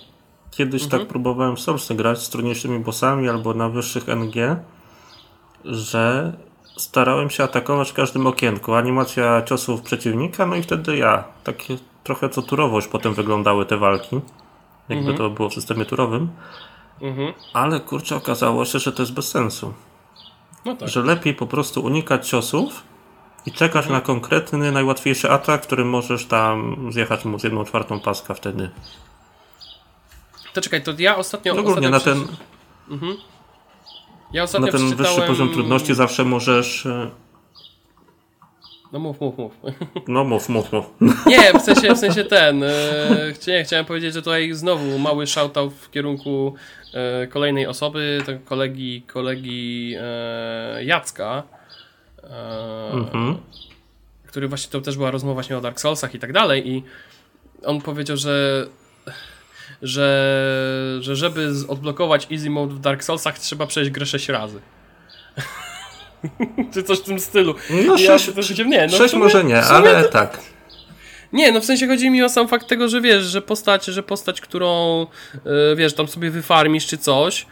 [0.51, 1.01] kiedyś tak mhm.
[1.01, 4.35] tak próbowałem w Source grać z trudniejszymi bossami albo na wyższych NG,
[5.65, 6.33] że
[6.77, 8.73] starałem się atakować w każdym okienku.
[8.73, 11.23] Animacja ciosów przeciwnika, no i wtedy ja.
[11.43, 14.15] Takie trochę co turowo już potem wyglądały te walki.
[14.89, 15.17] Jakby mhm.
[15.17, 16.29] to było w systemie turowym.
[17.01, 17.33] Mhm.
[17.53, 19.73] Ale kurczę, okazało się, że to jest bez sensu.
[20.65, 20.89] No tak.
[20.89, 22.83] Że lepiej po prostu unikać ciosów
[23.45, 23.93] i czekasz mhm.
[23.93, 28.69] na konkretny, najłatwiejszy atak, którym możesz tam zjechać mu z jedną czwartą paska wtedy.
[30.53, 31.53] To czekaj, to ja ostatnio...
[31.53, 32.27] No głównie na ten...
[32.89, 33.17] Mhm.
[34.33, 35.15] Ja ostatnio na ten przeczytałem...
[35.15, 36.85] wyższy poziom trudności zawsze możesz...
[36.85, 37.11] E,
[38.91, 39.53] no mów, mów, mów.
[40.07, 40.85] No mów, mów, mów.
[41.25, 42.63] Nie, w sensie, w sensie ten.
[42.63, 42.69] E,
[43.47, 46.53] nie, chciałem powiedzieć, że tutaj znowu mały shoutout w kierunku
[46.93, 51.43] e, kolejnej osoby, tego kolegi, kolegi e, Jacka,
[52.91, 53.37] mhm.
[54.27, 56.83] który właśnie to też była rozmowa właśnie o Dark Soulsach i tak dalej i
[57.63, 58.65] on powiedział, że
[59.81, 64.59] że, że żeby odblokować easy mode w Dark Soulsach trzeba przejść grę 6 razy.
[66.73, 67.55] Czy coś w tym stylu.
[67.69, 70.09] No ja sześć, nie, no sześć sumie, może nie, ale to...
[70.09, 70.39] tak.
[71.33, 74.03] Nie, no w sensie chodzi mi o sam fakt tego, że wiesz, że postać, że
[74.03, 74.99] postać, którą
[75.45, 77.45] yy, wiesz, tam sobie wyfarmisz czy coś,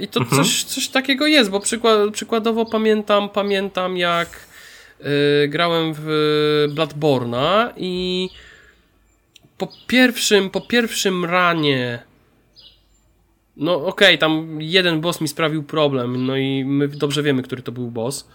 [0.00, 0.44] i to mhm.
[0.44, 4.46] coś, coś takiego jest, bo przykład, przykładowo pamiętam, pamiętam jak
[5.44, 8.28] y, grałem w Bloodborna i
[9.58, 12.10] po pierwszym, po pierwszym ranie
[13.60, 17.62] no okej, okay, tam jeden boss mi sprawił problem, no i my dobrze wiemy, który
[17.62, 18.28] to był boss.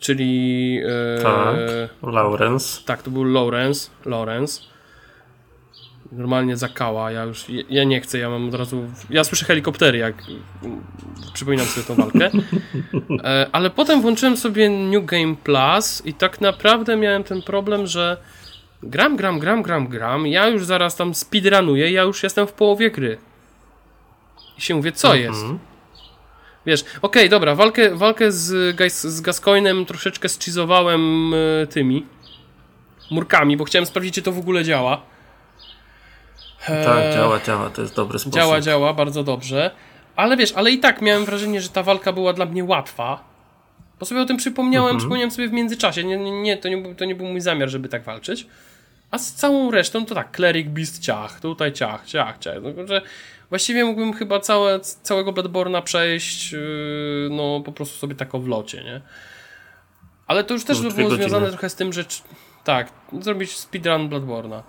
[0.00, 0.78] czyli...
[1.18, 1.56] E, tak,
[2.02, 2.82] Lawrence.
[2.86, 3.90] Tak, to był Lawrence.
[4.04, 4.71] Lawrence.
[6.12, 10.14] Normalnie zakała, ja już, ja nie chcę, ja mam od razu, ja słyszę helikoptery, jak
[11.32, 12.30] przypominam sobie tą walkę,
[13.24, 18.16] e, ale potem włączyłem sobie New Game Plus i tak naprawdę miałem ten problem, że
[18.82, 22.90] gram, gram, gram, gram, gram, ja już zaraz tam speedrunuję, ja już jestem w połowie
[22.90, 23.18] gry.
[24.58, 25.24] I się mówię, co mhm.
[25.24, 25.44] jest?
[26.66, 32.06] Wiesz, okej, okay, dobra, walkę, walkę z, z Gascoinem troszeczkę skizowałem y, tymi
[33.10, 35.11] murkami, bo chciałem sprawdzić, czy to w ogóle działa.
[36.66, 38.34] Tak, e, działa, działa, to jest dobry sposób.
[38.34, 39.70] Działa, działa, bardzo dobrze.
[40.16, 43.24] Ale wiesz, ale i tak miałem wrażenie, że ta walka była dla mnie łatwa.
[44.00, 44.98] Bo sobie o tym przypomniałem, mhm.
[44.98, 46.04] przypomniałem sobie w międzyczasie.
[46.04, 48.46] Nie, nie, nie, to nie, to nie był mój zamiar, żeby tak walczyć.
[49.10, 52.56] A z całą resztą to tak, Cleric Beast ciach, tutaj ciach, ciach, ciach.
[52.76, 53.02] No, że
[53.50, 58.84] właściwie mógłbym chyba całe, całego Bloodborne'a przejść, yy, no po prostu sobie tak o wlocie,
[58.84, 59.00] nie?
[60.26, 61.28] Ale to już też no, by było godziny.
[61.28, 62.04] związane trochę z tym, że
[62.64, 62.88] tak,
[63.20, 64.62] zrobić speedrun Bloodborne'a.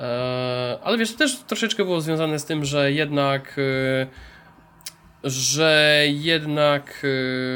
[0.00, 4.06] E, ale wiesz, to też troszeczkę było związane z tym, że jednak e,
[5.24, 7.02] że jednak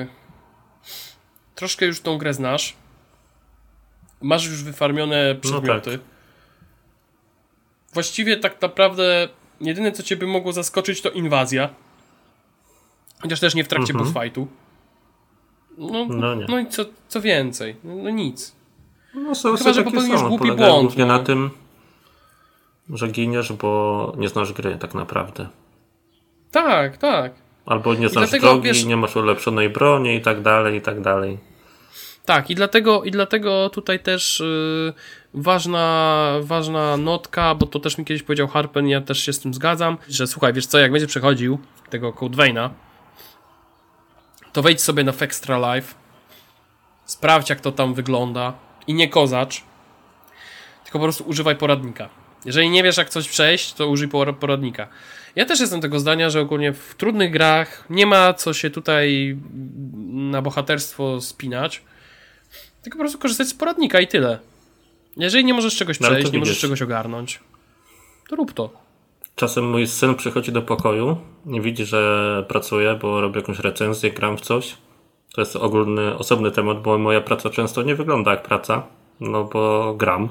[0.02, 0.06] e,
[1.54, 2.76] troszkę już tą grę znasz.
[4.22, 5.90] Masz już wyfarmione przedmioty.
[5.90, 6.06] No tak.
[7.92, 9.28] Właściwie tak naprawdę
[9.60, 11.68] jedyne co cię by mogło zaskoczyć to inwazja.
[13.20, 14.12] Chociaż też nie w trakcie mhm.
[14.12, 14.48] boss fightu.
[15.78, 17.76] No, no, no, i co, co więcej?
[17.84, 18.54] No, no nic.
[19.14, 20.96] No, są Chyba, że popełnisz głupi błąd.
[20.96, 21.06] No.
[21.06, 21.50] na tym,
[22.90, 25.48] że giniesz, bo nie znasz gry tak naprawdę.
[26.50, 27.32] Tak, tak.
[27.66, 31.00] Albo nie znasz dlatego, drogi, wiesz, nie masz ulepszonej broni i tak dalej, i tak
[31.00, 31.38] dalej.
[32.24, 34.92] Tak, i dlatego, i dlatego tutaj też yy,
[35.34, 39.54] ważna, ważna notka, bo to też mi kiedyś powiedział Harpen, ja też się z tym
[39.54, 41.58] zgadzam, że słuchaj, wiesz co, jak będzie przechodził
[41.90, 42.70] tego Code Veina,
[44.52, 45.94] to wejdź sobie na Fextra Life,
[47.04, 48.52] sprawdź jak to tam wygląda
[48.86, 49.64] i nie kozacz,
[50.84, 52.23] tylko po prostu używaj poradnika.
[52.44, 54.08] Jeżeli nie wiesz, jak coś przejść, to użyj
[54.40, 54.88] poradnika.
[55.36, 59.36] Ja też jestem tego zdania, że ogólnie w trudnych grach nie ma co się tutaj
[60.12, 61.82] na bohaterstwo spinać,
[62.82, 64.38] tylko po prostu korzystać z poradnika i tyle.
[65.16, 67.40] Jeżeli nie możesz czegoś no, przejść, nie możesz czegoś ogarnąć,
[68.28, 68.70] to rób to.
[69.34, 71.16] Czasem mój syn przychodzi do pokoju,
[71.46, 74.76] nie widzi, że pracuję, bo robię jakąś recenzję, gram w coś.
[75.34, 78.82] To jest ogólny, osobny temat, bo moja praca często nie wygląda jak praca,
[79.20, 80.28] no bo gram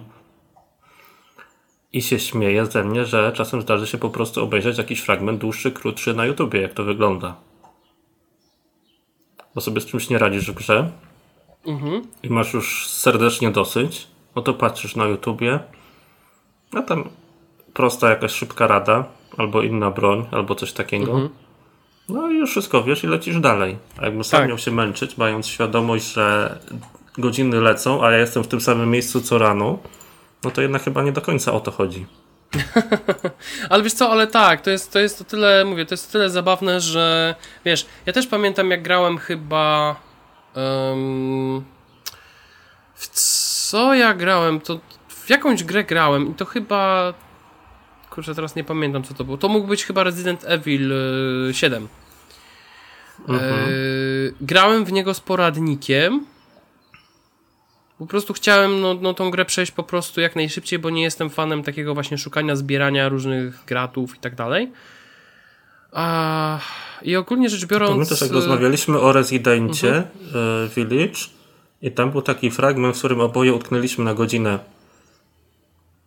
[1.93, 5.71] i się śmieje ze mnie, że czasem zdarzy się po prostu obejrzeć jakiś fragment dłuższy,
[5.71, 7.35] krótszy na YouTubie, jak to wygląda.
[9.55, 10.91] Bo sobie z czymś nie radzisz w grze
[11.65, 12.01] mhm.
[12.23, 15.59] i masz już serdecznie dosyć, no to patrzysz na YouTubie,
[16.73, 17.09] a tam
[17.73, 19.05] prosta jakaś szybka rada,
[19.37, 21.11] albo inna broń, albo coś takiego.
[21.11, 21.29] Mhm.
[22.09, 23.77] No i już wszystko wiesz i lecisz dalej.
[23.97, 24.49] A jakbym sam tak.
[24.49, 26.59] miał się męczyć, mając świadomość, że
[27.17, 29.77] godziny lecą, a ja jestem w tym samym miejscu co rano,
[30.43, 32.05] no to jednak chyba nie do końca o to chodzi.
[33.69, 36.11] ale wiesz co, ale tak, to jest, to jest o tyle, mówię, to jest o
[36.11, 37.35] tyle zabawne, że
[37.65, 39.95] wiesz, ja też pamiętam jak grałem chyba
[40.55, 41.63] um,
[42.95, 44.79] w co ja grałem, to
[45.09, 47.13] w jakąś grę grałem i to chyba
[48.09, 49.37] kurczę, teraz nie pamiętam co to było.
[49.37, 50.93] To mógł być chyba Resident Evil
[51.51, 51.87] 7.
[53.29, 53.53] E, mhm.
[53.53, 53.67] E,
[54.41, 56.25] grałem w niego z poradnikiem
[57.97, 61.29] po prostu chciałem no, no, tą grę przejść po prostu jak najszybciej, bo nie jestem
[61.29, 64.71] fanem takiego właśnie szukania, zbierania różnych gratów i tak dalej.
[65.91, 66.59] A,
[67.01, 67.91] I ogólnie rzecz biorąc...
[67.91, 70.05] Pamiętasz, jak rozmawialiśmy o Residencie mhm.
[70.65, 71.19] E, Village
[71.81, 74.59] i tam był taki fragment, w którym oboje utknęliśmy na godzinę.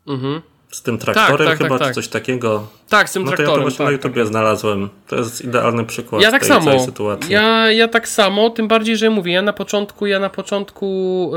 [0.07, 0.43] Mhm.
[0.71, 2.69] Z tym traktorem tak, tak, chyba, tak, czy coś takiego.
[2.89, 3.49] Tak, z tym no traktorem.
[3.49, 4.29] To ja to właśnie tak, na YouTubie tak.
[4.29, 4.89] znalazłem.
[5.07, 6.85] To jest idealny przykład ja tak tej samo.
[6.85, 7.33] sytuacji.
[7.33, 11.31] Ja, ja tak samo, tym bardziej, że mówię, ja na początku, ja na początku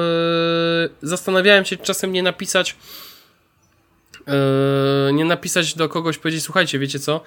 [0.82, 2.76] yy, zastanawiałem się, czasem nie napisać
[4.28, 7.22] yy, nie napisać do kogoś, powiedzieć, słuchajcie, wiecie co,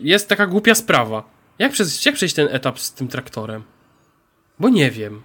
[0.00, 1.22] jest taka głupia sprawa.
[1.58, 3.62] Jak, przez, jak przejść ten etap z tym traktorem?
[4.58, 5.22] Bo nie wiem.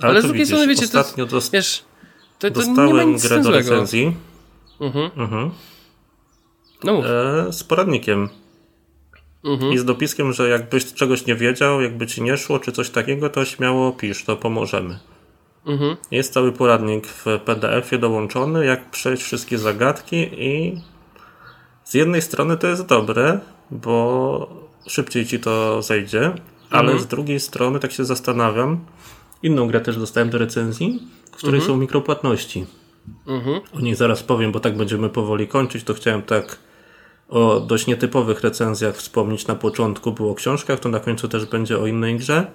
[0.00, 1.84] Ale, Ale z drugiej strony, wiecie, to, jest, wiesz,
[2.38, 4.16] to, to nie ma nic grę do recenzji
[4.80, 5.10] Mhm.
[5.16, 5.50] mhm.
[6.84, 6.92] No.
[6.92, 8.28] E, z poradnikiem.
[9.44, 9.72] Mhm.
[9.72, 13.30] I z dopiskiem, że jakbyś czegoś nie wiedział, jakby ci nie szło, czy coś takiego,
[13.30, 14.98] to śmiało pisz, to pomożemy.
[15.66, 15.96] Mhm.
[16.10, 20.80] Jest cały poradnik w PDF-ie dołączony, jak przejść wszystkie zagadki i
[21.84, 26.34] z jednej strony to jest dobre, bo szybciej ci to zejdzie,
[26.70, 26.98] ale mhm.
[26.98, 28.80] z drugiej strony tak się zastanawiam,
[29.42, 31.02] inną grę też dostałem do recenzji,
[31.32, 31.72] w której mhm.
[31.72, 32.66] są mikropłatności.
[33.26, 33.60] Mhm.
[33.74, 35.84] O nich zaraz powiem, bo tak będziemy powoli kończyć.
[35.84, 36.58] To chciałem tak
[37.28, 40.12] o dość nietypowych recenzjach wspomnieć na początku.
[40.12, 42.46] Było o książkach, to na końcu też będzie o innej grze.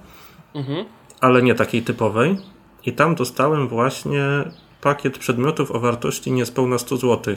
[0.54, 0.86] Mhm.
[1.22, 2.38] ale nie takiej typowej.
[2.86, 4.24] I tam dostałem właśnie
[4.82, 7.36] pakiet przedmiotów o wartości niespełna 100 zł.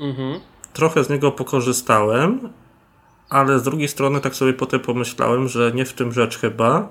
[0.00, 0.40] Mhm.
[0.72, 2.48] Trochę z niego pokorzystałem,
[3.28, 6.88] ale z drugiej strony tak sobie potem pomyślałem, że nie w tym rzecz chyba,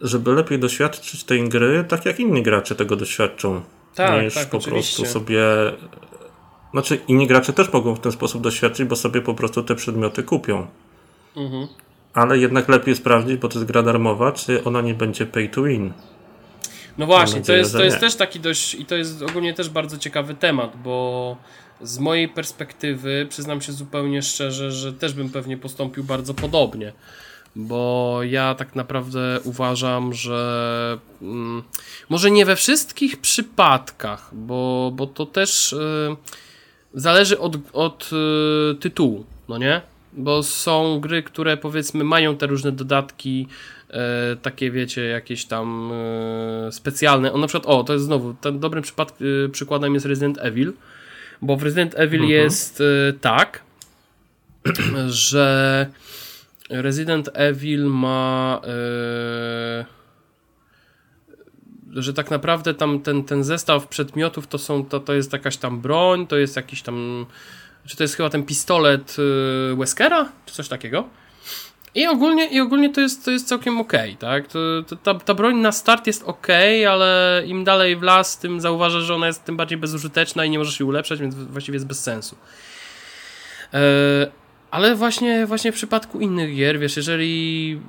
[0.00, 3.62] żeby lepiej doświadczyć tej gry, tak jak inni gracze tego doświadczą.
[3.94, 4.96] Tak, niż tak, po oczywiście.
[4.96, 5.40] prostu sobie.
[6.72, 10.22] Znaczy, inni gracze też mogą w ten sposób doświadczyć, bo sobie po prostu te przedmioty
[10.22, 10.66] kupią.
[11.36, 11.68] Mhm.
[12.14, 15.62] Ale jednak lepiej sprawdzić, bo to jest gra darmowa, czy ona nie będzie pay to
[15.62, 15.92] win.
[16.98, 19.54] No właśnie, to nadzieję, jest, że to jest też taki dość, i to jest ogólnie
[19.54, 21.36] też bardzo ciekawy temat, bo
[21.82, 26.92] z mojej perspektywy przyznam się zupełnie szczerze, że też bym pewnie postąpił bardzo podobnie.
[27.56, 31.62] Bo ja tak naprawdę uważam, że mm,
[32.08, 36.16] może nie we wszystkich przypadkach, bo, bo to też y,
[36.94, 39.80] zależy od, od y, tytułu, no nie?
[40.12, 43.48] Bo są gry, które powiedzmy mają te różne dodatki,
[43.90, 47.32] e, takie wiecie, jakieś tam e, specjalne.
[47.32, 50.72] O, na przykład, o, to jest znowu, ten dobrym przypad, e, przykładem jest Resident Evil,
[51.42, 53.62] bo w Resident Evil jest e, tak,
[55.08, 55.86] że
[56.72, 59.84] Resident Evil ma e,
[61.92, 65.80] że tak naprawdę tam ten, ten zestaw przedmiotów to są, to, to jest jakaś tam
[65.80, 67.26] broń, to jest jakiś tam,
[67.86, 69.16] czy to jest chyba ten pistolet
[69.72, 71.08] y, Weskera, czy coś takiego.
[71.94, 74.48] I ogólnie, i ogólnie to, jest, to jest całkiem okej, tak?
[74.48, 78.60] To, to, ta, ta broń na start jest okej, ale im dalej w las, tym
[78.60, 81.86] zauważasz, że ona jest tym bardziej bezużyteczna i nie możesz jej ulepszać, więc właściwie jest
[81.86, 82.36] bez sensu.
[83.74, 84.41] E,
[84.72, 87.80] ale właśnie, właśnie w przypadku innych gier, wiesz, jeżeli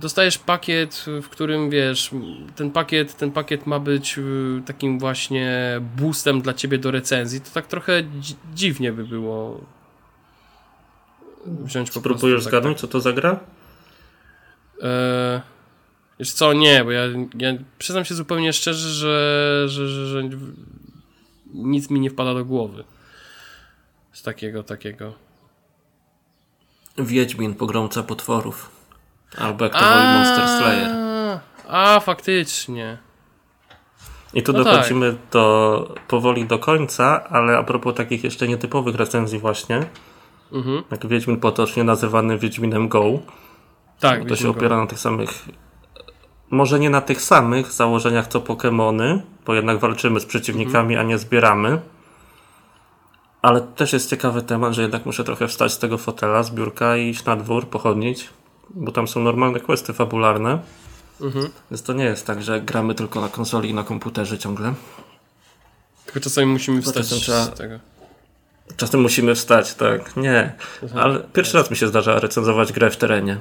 [0.00, 2.10] dostajesz pakiet, w którym wiesz,
[2.56, 7.50] ten pakiet, ten pakiet ma być y, takim właśnie boostem dla ciebie do recenzji, to
[7.54, 9.64] tak trochę dzi- dziwnie by było
[11.46, 12.20] wziąć po prostu.
[12.20, 13.40] Próbujesz tak, zgadnąć, co to za gra?
[14.82, 15.42] E,
[16.18, 17.02] wiesz co, nie, bo ja,
[17.38, 20.28] ja przyznam się zupełnie szczerze, że, że, że, że
[21.54, 22.84] nic mi nie wpada do głowy.
[24.12, 25.24] Z takiego, takiego.
[26.98, 28.70] Wiedźmin, pogromca potworów.
[29.38, 30.90] Albo jak to woli Monster Slayer.
[31.68, 32.98] A, faktycznie.
[34.34, 39.38] I tu No dochodzimy do, powoli do końca, ale a propos takich jeszcze nietypowych recenzji
[39.38, 39.82] właśnie,
[40.52, 40.82] Mhm.
[40.90, 43.02] jak Wiedźmin potocznie nazywany Wiedźminem Go,
[44.00, 44.58] Tak, to się Wiedźmin Go.
[44.58, 45.30] opiera na tych samych,
[46.50, 51.18] może nie na tych samych założeniach co Pokémony, bo jednak walczymy z przeciwnikami, a nie
[51.18, 51.80] zbieramy.
[53.44, 56.96] Ale też jest ciekawy temat, że jednak muszę trochę wstać z tego fotela, z biurka
[56.96, 58.28] i iść na dwór, pochodnić,
[58.70, 60.58] bo tam są normalne questy fabularne.
[61.20, 61.48] Mhm.
[61.70, 64.74] Więc to nie jest tak, że gramy tylko na konsoli i na komputerze ciągle.
[66.04, 67.78] Tylko czasami musimy wstać czasem trzeba- z tego.
[68.76, 70.16] Czasem musimy wstać, tak.
[70.16, 70.52] Nie.
[70.94, 73.38] Ale pierwszy raz mi się zdarza recenzować grę w terenie.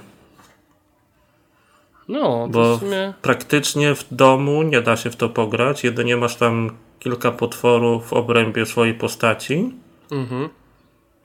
[2.08, 3.14] No, to Bo w sumie...
[3.22, 5.84] praktycznie w domu nie da się w to pograć.
[5.84, 9.82] Jedynie masz tam kilka potworów w obrębie swojej postaci.
[10.14, 10.49] Mhm.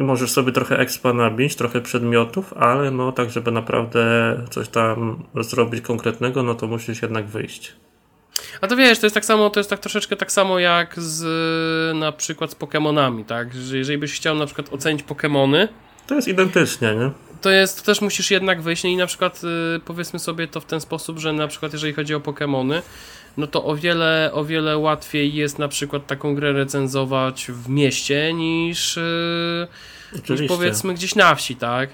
[0.00, 4.02] I możesz sobie trochę expa nabić, trochę przedmiotów, ale no tak, żeby naprawdę
[4.50, 7.72] coś tam zrobić konkretnego, no to musisz jednak wyjść.
[8.60, 11.96] A to wiesz, to jest tak samo, to jest tak troszeczkę tak samo jak z
[11.96, 13.54] na przykład z Pokemonami, tak?
[13.54, 15.68] Że jeżeli byś chciał na przykład ocenić Pokemony,
[16.06, 17.10] To jest identycznie, nie?
[17.40, 19.40] to jest, to też musisz jednak wyjść i na przykład
[19.76, 22.82] y, powiedzmy sobie to w ten sposób, że na przykład jeżeli chodzi o Pokemony,
[23.38, 28.32] no to o wiele, o wiele łatwiej jest na przykład taką grę recenzować w mieście
[28.34, 29.68] niż, y,
[30.30, 31.90] niż powiedzmy gdzieś na wsi, tak?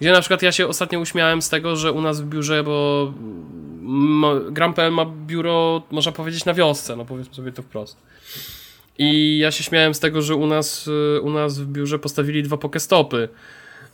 [0.00, 3.12] Gdzie na przykład ja się ostatnio uśmiałem z tego, że u nas w biurze, bo
[4.50, 7.96] Gram.pl ma biuro, można powiedzieć, na wiosce, no powiedzmy sobie to wprost.
[8.98, 12.42] I ja się śmiałem z tego, że u nas, y, u nas w biurze postawili
[12.42, 13.28] dwa pokestopy.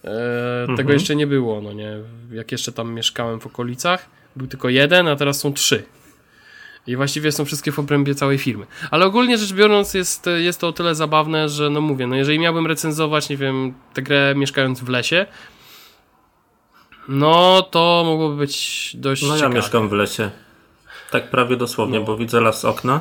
[0.05, 0.93] E, Tego Mhm.
[0.93, 1.97] jeszcze nie było, no nie.
[2.33, 5.83] Jak jeszcze tam mieszkałem w okolicach, był tylko jeden, a teraz są trzy.
[6.89, 8.67] I właściwie są wszystkie w obrębie całej firmy.
[8.91, 12.39] Ale ogólnie rzecz biorąc, jest, jest to o tyle zabawne, że no mówię, no jeżeli
[12.39, 15.27] miałbym recenzować, nie wiem, tę grę mieszkając w lesie,
[17.09, 19.55] no to mogłoby być dość No ja ciekawe.
[19.55, 20.31] mieszkam w lesie.
[21.11, 22.05] Tak prawie dosłownie, No.
[22.05, 23.01] bo widzę las z okna.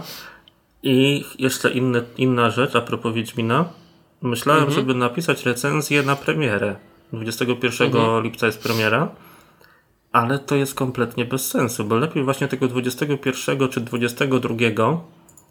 [0.84, 3.66] I jeszcze inny, inna rzecz a propos Wiedźmina.
[4.22, 4.80] Myślałem, Mhm.
[4.82, 6.76] żeby napisać recenzję na premierę.
[7.14, 8.24] 21 Mhm.
[8.24, 9.10] lipca jest premiera.
[10.18, 14.56] Ale to jest kompletnie bez sensu, bo lepiej właśnie tego 21 czy 22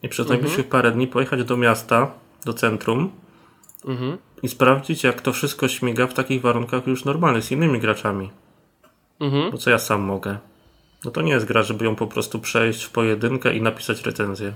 [0.02, 0.28] i przez Mhm.
[0.28, 2.10] najbliższych parę dni pojechać do miasta,
[2.44, 3.10] do centrum
[3.84, 4.18] Mhm.
[4.42, 8.30] i sprawdzić, jak to wszystko śmiga w takich warunkach już normalnych, z innymi graczami.
[9.20, 9.50] Mhm.
[9.50, 10.38] Bo co ja sam mogę?
[11.04, 14.52] No to nie jest gra, żeby ją po prostu przejść w pojedynkę i napisać recenzję.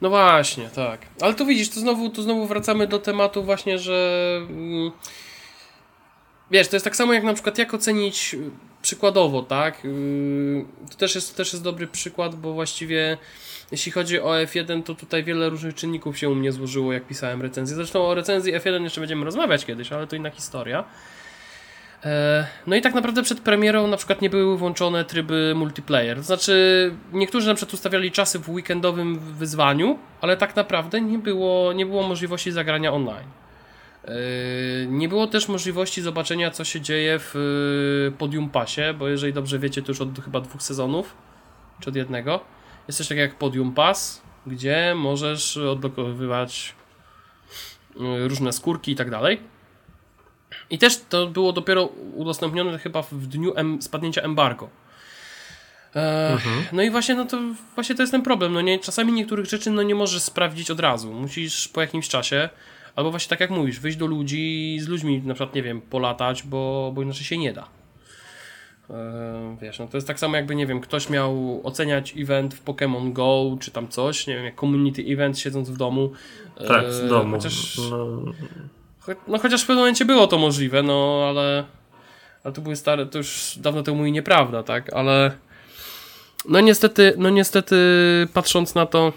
[0.00, 1.00] No właśnie, tak.
[1.20, 4.90] Ale tu widzisz, to znowu, tu znowu wracamy do tematu właśnie, że mm,
[6.50, 8.36] wiesz, to jest tak samo jak na przykład jak ocenić
[8.82, 13.18] przykładowo, tak, yy, to też jest, też jest dobry przykład, bo właściwie
[13.72, 17.42] jeśli chodzi o F1, to tutaj wiele różnych czynników się u mnie złożyło, jak pisałem
[17.42, 17.76] recenzję.
[17.76, 20.84] Zresztą o recenzji F1 jeszcze będziemy rozmawiać kiedyś, ale to inna historia.
[22.04, 26.22] E, no i tak naprawdę przed premierą na przykład nie były włączone tryby multiplayer.
[26.22, 31.86] Znaczy, niektórzy na przykład ustawiali czasy w weekendowym wyzwaniu, ale tak naprawdę nie było, nie
[31.86, 33.28] było możliwości zagrania online.
[34.04, 34.12] E,
[34.86, 37.36] nie było też możliwości zobaczenia, co się dzieje w
[38.08, 41.16] e, Podium Passie, bo jeżeli dobrze wiecie, to już od chyba dwóch sezonów,
[41.80, 42.40] czy od jednego,
[42.88, 46.74] jest coś takiego jak Podium Pass, gdzie możesz odblokowywać
[48.26, 49.40] różne skórki i tak dalej.
[50.70, 51.84] I też to było dopiero
[52.14, 54.68] udostępnione chyba w dniu em spadnięcia embargo.
[55.96, 56.64] E, mhm.
[56.72, 57.38] No i właśnie, no to
[57.74, 58.52] właśnie to jest ten problem.
[58.52, 61.12] No nie, czasami niektórych rzeczy no nie możesz sprawdzić od razu.
[61.12, 62.48] Musisz po jakimś czasie,
[62.96, 66.42] albo właśnie tak jak mówisz, wyjść do ludzi, z ludźmi na przykład, nie wiem, polatać,
[66.42, 67.68] bo, bo inaczej się nie da.
[68.90, 72.64] E, wiesz, no to jest tak samo jakby, nie wiem, ktoś miał oceniać event w
[72.64, 76.12] Pokémon Go, czy tam coś, nie wiem, jak community event siedząc w domu.
[76.68, 77.36] Tak, w domu.
[77.36, 77.78] Chociaż...
[77.90, 78.22] No
[79.28, 81.64] no chociaż w pewnym momencie było to możliwe, no ale.
[82.44, 84.92] Ale to były stare, to już dawno temu i nieprawda, tak?
[84.92, 85.32] Ale.
[86.48, 87.76] No niestety, no niestety,
[88.34, 89.12] patrząc na to e,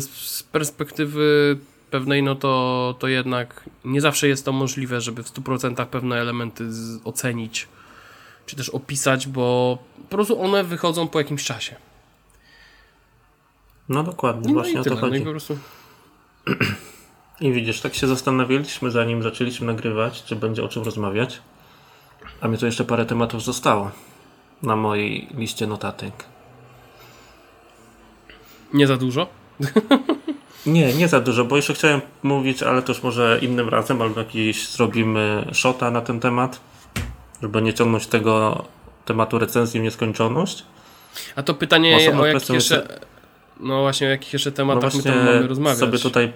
[0.00, 1.58] z perspektywy
[1.90, 6.64] pewnej, no to, to jednak nie zawsze jest to możliwe, żeby w 100% pewne elementy
[7.04, 7.68] ocenić,
[8.46, 11.76] czy też opisać, bo po prostu one wychodzą po jakimś czasie.
[13.88, 15.12] No dokładnie, no właśnie o to chodzi.
[15.12, 15.58] No i po prostu...
[17.40, 21.40] I widzisz, tak się zastanawialiśmy, zanim zaczęliśmy nagrywać, czy będzie o czym rozmawiać.
[22.40, 23.90] A mi tu jeszcze parę tematów zostało
[24.62, 26.24] na mojej liście notatek.
[28.72, 29.39] Nie za dużo?
[30.66, 34.68] nie, nie za dużo, bo jeszcze chciałem mówić, ale też może innym razem, albo jakiś
[34.68, 36.60] zrobimy shota na ten temat,
[37.42, 38.64] żeby nie ciągnąć tego
[39.04, 40.64] tematu recenzji w nieskończoność.
[41.36, 42.98] A to pytanie o jakich jeszcze...
[43.60, 45.78] No właśnie, o jakich jeszcze tematach no my tam mamy rozmawiać?
[45.78, 46.32] sobie tutaj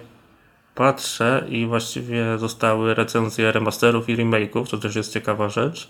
[0.75, 5.89] patrzę i właściwie zostały recenzje remasterów i remake'ów, to też jest ciekawa rzecz.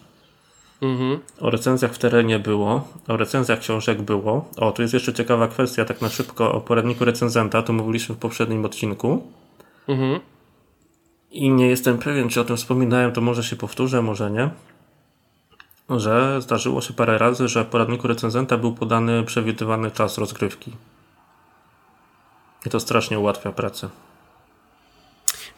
[0.82, 1.20] Mhm.
[1.40, 4.50] O recenzjach w terenie było, o recenzjach książek było.
[4.58, 8.18] O, tu jest jeszcze ciekawa kwestia, tak na szybko, o poradniku recenzenta, tu mówiliśmy w
[8.18, 9.32] poprzednim odcinku.
[9.88, 10.20] Mhm.
[11.32, 14.50] I nie jestem pewien, czy o tym wspominałem, to może się powtórzę, może nie.
[15.90, 20.72] Że zdarzyło się parę razy, że w poradniku recenzenta był podany przewidywany czas rozgrywki.
[22.66, 23.90] I to strasznie ułatwia pracę.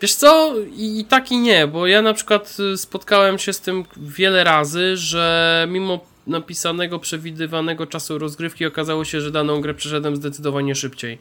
[0.01, 0.53] Wiesz co?
[0.77, 4.97] I, tak i nie, bo ja na przykład y, spotkałem się z tym wiele razy,
[4.97, 11.17] że mimo napisanego, przewidywanego czasu rozgrywki okazało się, że daną grę przeszedłem zdecydowanie szybciej.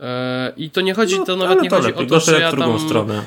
[0.00, 2.06] E, I to nie chodzi, no, to nawet nie to chodzi lepiej.
[2.06, 2.80] o to, że ja tam...
[2.80, 3.24] Stronę.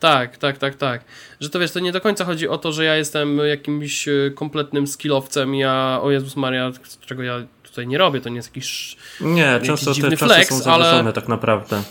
[0.00, 1.04] Tak, tak, tak, tak.
[1.40, 4.32] Że to wiesz, to nie do końca chodzi o to, że ja jestem jakimś y,
[4.34, 6.72] kompletnym skillowcem, ja, o Jezus Maria,
[7.06, 10.48] czego ja tutaj nie robię, to nie jest jakiś Nie, jakiś często te czasy flex,
[10.48, 11.12] są zawieszone ale...
[11.12, 11.82] tak naprawdę.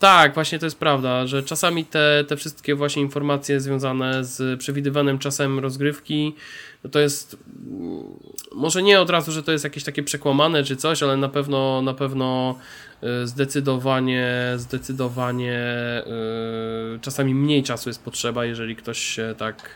[0.00, 5.18] Tak, właśnie to jest prawda, że czasami te, te wszystkie właśnie informacje związane z przewidywanym
[5.18, 6.34] czasem rozgrywki,
[6.84, 7.36] no to jest
[8.54, 11.82] może nie od razu, że to jest jakieś takie przekłamane czy coś, ale na pewno
[11.82, 12.58] na pewno
[13.02, 15.62] y, zdecydowanie zdecydowanie
[16.92, 19.70] yy, czasami mniej czasu jest potrzeba, jeżeli ktoś się tak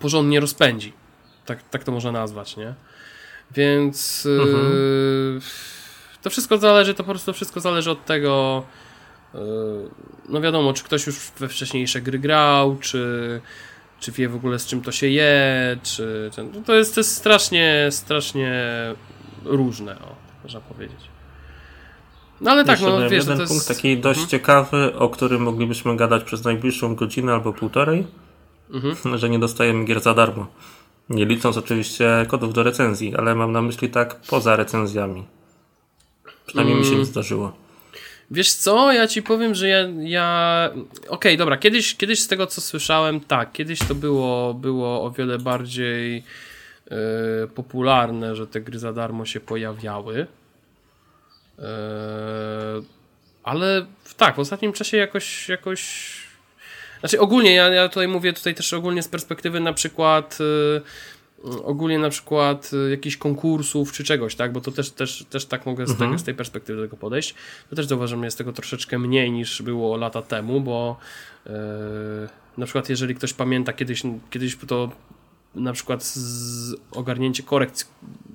[0.00, 0.92] porządnie rozpędzi.
[1.46, 2.74] Tak, tak to można nazwać, nie?
[3.50, 4.72] Więc mhm.
[5.34, 5.73] yy,
[6.24, 8.62] to wszystko zależy, to po prostu wszystko zależy od tego,
[9.34, 9.38] e,
[10.28, 13.40] no wiadomo, czy ktoś już we wcześniejsze gry grał, czy,
[14.00, 17.16] czy wie w ogóle z czym to się je, czy no to, jest, to jest
[17.16, 18.62] strasznie, strasznie
[19.44, 21.00] różne, o, można powiedzieć.
[22.40, 23.52] No ale tak, no wiesz, jeden to jest...
[23.52, 24.30] punkt taki dość mhm.
[24.30, 28.06] ciekawy, o którym moglibyśmy gadać przez najbliższą godzinę albo półtorej,
[28.70, 29.18] mhm.
[29.18, 30.46] że nie dostajemy gier za darmo.
[31.10, 35.24] Nie licząc oczywiście kodów do recenzji, ale mam na myśli tak poza recenzjami.
[36.46, 37.06] Przynajmniej mi się nie mm.
[37.06, 37.64] zdarzyło.
[38.30, 39.78] Wiesz co, ja ci powiem, że ja.
[40.00, 40.70] ja...
[40.74, 45.10] Okej, okay, dobra, kiedyś, kiedyś z tego co słyszałem, tak, kiedyś to było, było o
[45.10, 46.24] wiele bardziej
[46.90, 46.96] yy,
[47.54, 50.26] popularne, że te gry za darmo się pojawiały.
[51.58, 51.64] Yy,
[53.42, 53.86] ale
[54.16, 55.48] tak, w ostatnim czasie jakoś.
[55.48, 56.14] jakoś...
[57.00, 60.38] Znaczy ogólnie, ja, ja tutaj mówię tutaj też ogólnie z perspektywy na przykład.
[60.40, 60.82] Yy,
[61.64, 64.52] ogólnie na przykład y, jakichś konkursów czy czegoś, tak?
[64.52, 66.10] Bo to też, też, też tak mogę z, mhm.
[66.10, 67.34] tego, z tej perspektywy do tego podejść.
[67.70, 70.96] To też zauważam, że jest tego troszeczkę mniej niż było lata temu, bo
[71.46, 71.52] yy,
[72.58, 74.90] na przykład jeżeli ktoś pamięta kiedyś, kiedyś to
[75.54, 77.88] na przykład z ogarnięcie korekt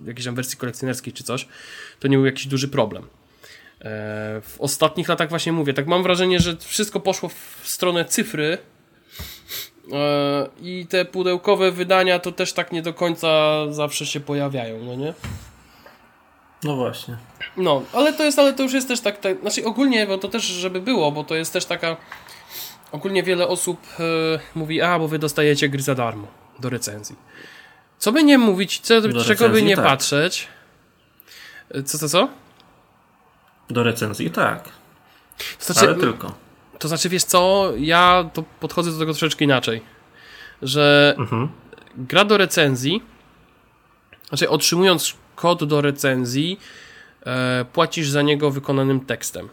[0.06, 1.48] jakiejś tam wersji kolekcjonerskiej czy coś,
[2.00, 3.04] to nie był jakiś duży problem.
[3.04, 8.58] E, w ostatnich latach właśnie mówię, tak mam wrażenie, że wszystko poszło w stronę cyfry,
[10.62, 13.28] I te pudełkowe wydania to też tak nie do końca
[13.72, 15.14] zawsze się pojawiają, no nie?
[16.64, 17.18] No właśnie.
[17.58, 20.28] No, ale to jest, ale to już jest też tak, tak znaczy ogólnie, bo to
[20.28, 21.98] też żeby było, bo to jest też taka
[22.92, 24.04] ogólnie wiele osób e,
[24.56, 26.28] mówi, a bo wy dostajecie gry za darmo
[26.60, 27.16] do recenzji.
[27.98, 29.86] Co by nie mówić, co, do czego by nie tak.
[29.86, 30.48] patrzeć.
[31.72, 32.30] E, co, co, co?
[33.70, 34.64] Do recenzji tak.
[35.60, 36.49] To znaczy, ale tylko.
[36.80, 39.82] To znaczy, wiesz co, ja to podchodzę do tego troszeczkę inaczej.
[40.62, 41.50] Że mhm.
[41.98, 43.02] gra do recenzji,
[44.30, 46.60] znaczy otrzymując kod do recenzji,
[47.26, 49.50] e, płacisz za niego wykonanym tekstem.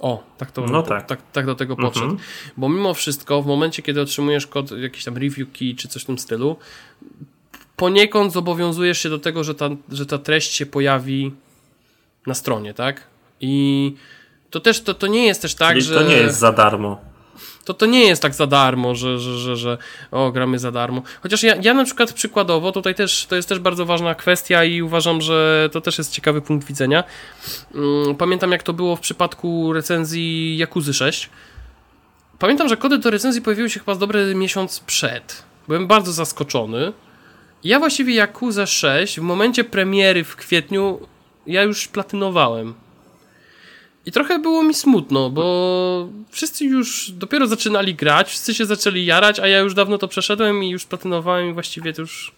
[0.00, 1.06] O, tak, to, no tak.
[1.06, 1.20] tak.
[1.32, 2.06] Tak, do tego podszedł.
[2.06, 2.28] Mhm.
[2.56, 6.06] Bo mimo wszystko, w momencie, kiedy otrzymujesz kod, jakiś tam review key czy coś w
[6.06, 6.56] tym stylu,
[7.76, 11.32] poniekąd zobowiązujesz się do tego, że ta, że ta treść się pojawi
[12.26, 13.06] na stronie, tak?
[13.40, 13.94] I
[14.52, 15.94] to też to, to nie jest też tak, Czyli że.
[15.94, 17.00] To nie jest za darmo.
[17.64, 19.78] To to nie jest tak za darmo, że, że, że, że
[20.10, 21.02] o, gramy za darmo.
[21.22, 24.82] Chociaż ja, ja na przykład przykładowo, tutaj też to jest też bardzo ważna kwestia i
[24.82, 27.04] uważam, że to też jest ciekawy punkt widzenia.
[27.74, 31.30] Mm, pamiętam jak to było w przypadku recenzji Jakuzy 6.
[32.38, 35.42] Pamiętam, że kody do recenzji pojawiły się chyba z dobry miesiąc przed.
[35.68, 36.92] Byłem bardzo zaskoczony.
[37.64, 41.00] Ja właściwie Jakuzę 6 w momencie premiery w kwietniu
[41.46, 42.74] ja już platynowałem.
[44.06, 49.40] I trochę było mi smutno, bo wszyscy już dopiero zaczynali grać, wszyscy się zaczęli jarać,
[49.40, 52.32] a ja już dawno to przeszedłem i już platynowałem i właściwie to już...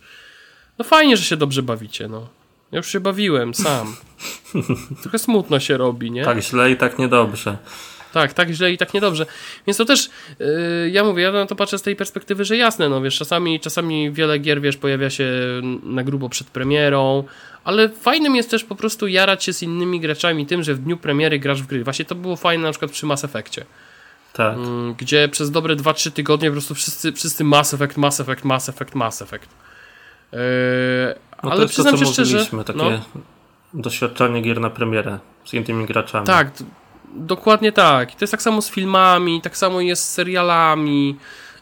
[0.78, 2.28] No fajnie, że się dobrze bawicie, no.
[2.72, 3.96] Ja już się bawiłem sam.
[5.02, 6.24] Trochę smutno się robi, nie?
[6.24, 7.56] Tak źle i tak niedobrze.
[8.12, 9.26] Tak, tak źle i tak niedobrze.
[9.66, 12.88] Więc to też, yy, ja mówię, ja na to patrzę z tej perspektywy, że jasne,
[12.88, 15.32] no wiesz, czasami, czasami wiele gier, wiesz, pojawia się
[15.82, 17.24] na grubo przed premierą,
[17.64, 20.96] ale fajnym jest też po prostu jarać się z innymi graczami tym, że w dniu
[20.96, 21.84] premiery grasz w gry.
[21.84, 23.64] Właśnie to było fajne na przykład przy Mass Effectie.
[24.32, 24.54] Tak.
[24.56, 28.68] Mm, gdzie przez dobre 2-3 tygodnie po prostu wszyscy, wszyscy Mass Effect, Mass Effect, Mass
[28.68, 29.48] Effect, Mass Effect.
[30.32, 30.38] Yy,
[31.42, 32.90] no ale to przyznam to, się szczerze, takie no,
[33.74, 36.26] doświadczenie gier na premierę z innymi graczami.
[36.26, 36.50] Tak,
[37.14, 38.12] dokładnie tak.
[38.12, 41.16] I to jest tak samo z filmami, tak samo jest z serialami.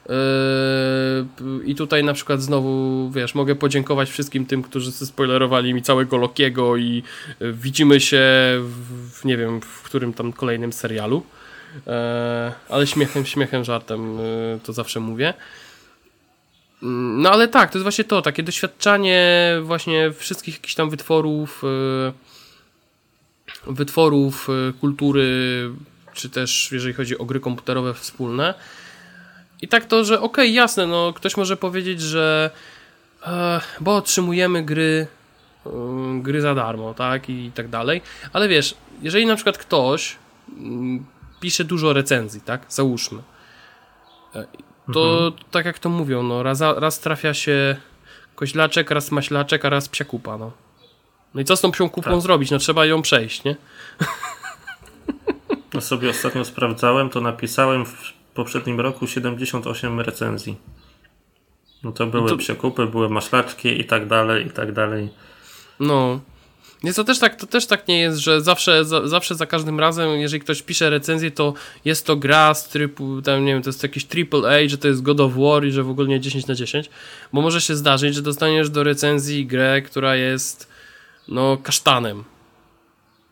[0.08, 6.16] Yy, I tutaj na przykład znowu, wiesz, mogę podziękować wszystkim tym, którzy spoilerowali mi całego
[6.16, 7.02] Lokiego i
[7.40, 8.20] yy, widzimy się
[8.58, 11.22] w, nie wiem, w którym tam kolejnym serialu.
[11.74, 11.92] Yy,
[12.68, 14.18] ale śmiechem, śmiechem, żartem
[14.62, 15.34] to zawsze mówię.
[16.82, 21.62] No ale tak, to jest właśnie to, takie doświadczanie właśnie wszystkich jakichś tam wytworów,
[23.66, 24.48] wytworów
[24.80, 25.70] kultury,
[26.14, 28.54] czy też jeżeli chodzi o gry komputerowe wspólne.
[29.62, 32.50] I tak to, że okej, okay, jasne, no ktoś może powiedzieć, że
[33.26, 35.06] e, bo otrzymujemy gry
[35.66, 35.70] e,
[36.22, 38.02] gry za darmo, tak, i tak dalej,
[38.32, 40.16] ale wiesz, jeżeli na przykład ktoś
[40.58, 41.04] m,
[41.40, 43.22] pisze dużo recenzji, tak, załóżmy,
[44.34, 44.46] e,
[44.92, 45.32] to mhm.
[45.50, 47.76] tak jak to mówią, no raz, raz trafia się
[48.34, 50.52] koźlaczek, raz maślaczek, a raz psiakupa, no.
[51.34, 52.20] No i co z tą psią kupą tak.
[52.20, 52.50] zrobić?
[52.50, 53.56] No trzeba ją przejść, nie?
[55.74, 60.56] No sobie ostatnio sprawdzałem, to napisałem w poprzednim roku 78 recenzji.
[61.82, 62.36] No to były no to...
[62.36, 65.08] przekupy, były maślaczki i tak dalej, i tak dalej.
[65.80, 66.20] No.
[66.82, 69.80] Nie, to też tak, to też tak nie jest, że zawsze za, zawsze za każdym
[69.80, 71.54] razem, jeżeli ktoś pisze recenzję, to
[71.84, 74.88] jest to gra z trybu, tam nie wiem, to jest jakiś triple A, że to
[74.88, 76.90] jest God of War i że w ogóle nie 10 na 10,
[77.32, 80.68] bo może się zdarzyć, że dostaniesz do recenzji grę, która jest
[81.28, 82.24] no kasztanem.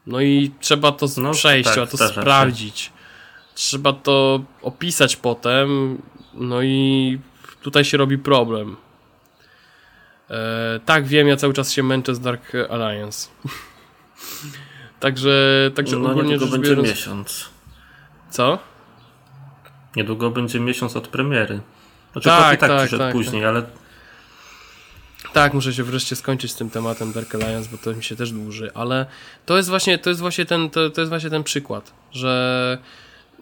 [0.06, 2.80] No i trzeba to no, przejść, tak, trzeba to sprawdzić.
[2.80, 2.99] Się
[3.60, 5.98] trzeba to opisać potem,
[6.34, 7.18] no i
[7.62, 8.76] tutaj się robi problem.
[10.30, 13.28] E, tak, wiem, ja cały czas się męczę z Dark Alliance.
[15.00, 16.88] także, także no, ogólnie niedługo będzie biorąc...
[16.88, 17.48] miesiąc.
[18.30, 18.58] Co?
[19.96, 21.60] Niedługo będzie miesiąc od premiery.
[22.12, 23.48] Znaczy, tak, tak, tak, tak później, tak.
[23.48, 23.62] ale
[25.32, 28.32] tak, muszę się wreszcie skończyć z tym tematem Dark Alliance, bo to mi się też
[28.32, 29.06] dłuży, ale
[29.46, 32.78] to jest właśnie, to jest właśnie ten, to, to jest właśnie ten przykład, że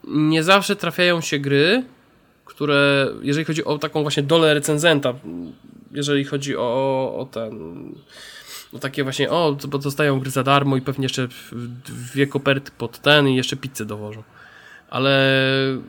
[0.05, 1.85] nie zawsze trafiają się gry,
[2.45, 5.15] które, jeżeli chodzi o taką właśnie dolę recenzenta,
[5.91, 7.55] jeżeli chodzi o, o ten,
[8.73, 11.29] o takie właśnie, o, bo dostają gry za darmo i pewnie jeszcze
[11.85, 14.23] dwie koperty pod ten i jeszcze pizzę dowożą.
[14.91, 15.35] Ale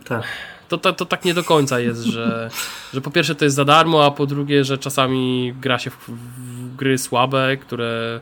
[0.06, 0.24] tak.
[0.68, 2.50] To, to, to tak nie do końca jest, że,
[2.94, 6.10] że po pierwsze to jest za darmo, a po drugie, że czasami gra się w,
[6.10, 8.22] w gry słabe, które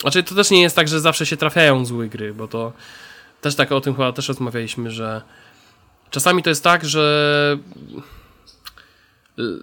[0.00, 2.72] znaczy to też nie jest tak, że zawsze się trafiają złe gry, bo to
[3.46, 5.22] też tak o tym chyba też rozmawialiśmy, że
[6.10, 7.58] czasami to jest tak, że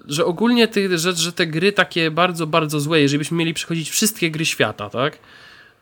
[0.08, 3.90] że ogólnie ty, że, że te gry takie bardzo, bardzo złe, jeżeli byśmy mieli przechodzić
[3.90, 5.18] wszystkie gry świata, tak?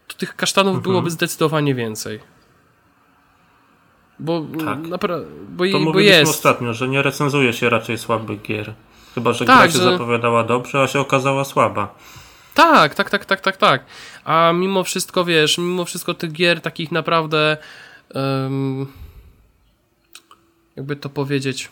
[0.07, 0.83] To tych kasztanów mhm.
[0.83, 2.19] byłoby zdecydowanie więcej.
[4.19, 4.79] Bo, Tak.
[4.79, 6.31] napra- bo, To i- bo mówiliśmy jest.
[6.31, 8.73] ostatnio, że nie recenzuje się raczej słabych gier.
[9.15, 11.95] Chyba, że Tak, gra się że- zapowiadała dobrze, a się okazała słaba.
[12.53, 13.85] Tak, tak, tak, tak, tak, tak.
[14.25, 17.57] A mimo wszystko, wiesz, mimo wszystko tych gier takich naprawdę
[20.75, 21.69] jakby to powiedzieć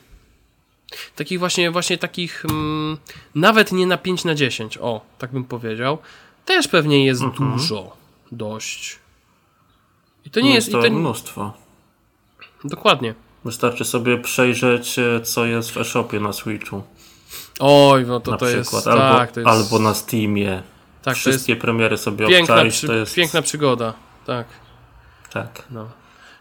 [1.15, 2.97] takich właśnie, właśnie takich mm,
[3.35, 5.97] nawet nie na 5 na 10, o, tak bym powiedział,
[6.45, 7.51] też pewnie jest Mhm.
[7.51, 7.97] dużo,
[8.31, 8.99] dość.
[10.25, 11.53] I to nie jest, i to to, mnóstwo.
[12.63, 13.13] dokładnie.
[13.45, 16.83] Wystarczy sobie przejrzeć, e, co jest w e-shopie na Switchu.
[17.59, 18.73] Oj, no to na to przykład.
[18.73, 20.63] jest, albo, tak, to jest, albo na Steamie.
[21.03, 22.73] tak, to Wszystkie premiery sobie piękna, obczaić.
[22.73, 23.15] przy, To jest...
[23.15, 23.93] piękna przygoda,
[24.25, 24.47] tak.
[25.33, 25.63] Tak.
[25.71, 25.89] No.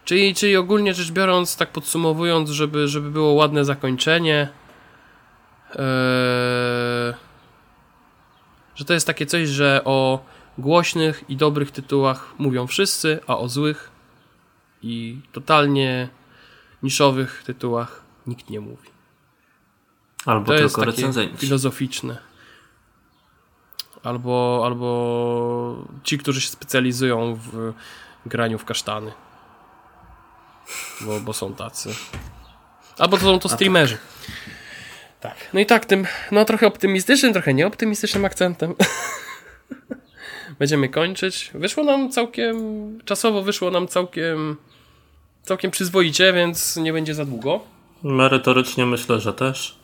[0.09, 4.49] Czyli, czyli ogólnie rzecz biorąc, tak podsumowując, żeby, żeby było ładne zakończenie,
[5.71, 7.13] ee,
[8.75, 10.25] że to jest takie coś, że o
[10.57, 13.91] głośnych i dobrych tytułach mówią wszyscy, a o złych
[14.81, 16.09] i totalnie
[16.83, 18.89] niszowych tytułach nikt nie mówi.
[20.25, 21.37] Albo To jest tylko takie recenzenci.
[21.37, 22.17] filozoficzne.
[24.03, 27.73] Albo, albo ci, którzy się specjalizują w
[28.25, 29.11] graniu w kasztany.
[31.01, 31.89] Bo, bo są tacy.
[32.97, 33.97] Albo to są to streamerzy.
[35.19, 35.35] Tak.
[35.53, 38.75] No i tak, tym no trochę optymistycznym, trochę nieoptymistycznym akcentem.
[40.59, 41.51] Będziemy kończyć.
[41.53, 42.55] Wyszło nam całkiem,
[43.05, 44.57] czasowo wyszło nam całkiem,
[45.43, 47.59] całkiem przyzwoicie, więc nie będzie za długo.
[48.03, 49.75] Merytorycznie myślę, że też.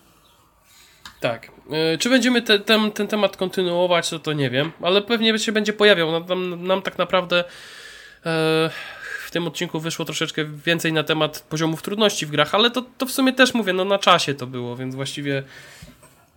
[1.19, 1.51] Tak.
[1.71, 5.51] E, Czy będziemy te, ten, ten temat kontynuować, to, to nie wiem, ale pewnie się
[5.51, 6.11] będzie pojawiał.
[6.11, 7.43] Nam, nam, nam tak naprawdę
[8.25, 8.69] e,
[9.35, 13.11] tym odcinku wyszło troszeczkę więcej na temat poziomów trudności w grach, ale to, to w
[13.11, 15.43] sumie też mówię, no na czasie to było, więc właściwie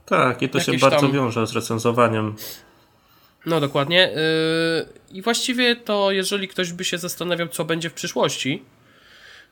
[0.06, 2.36] Tak, i to się bardzo tam- wiąże z recenzowaniem.
[3.46, 4.10] No dokładnie.
[4.14, 8.62] Yy, I właściwie to, jeżeli ktoś by się zastanawiał, co będzie w przyszłości,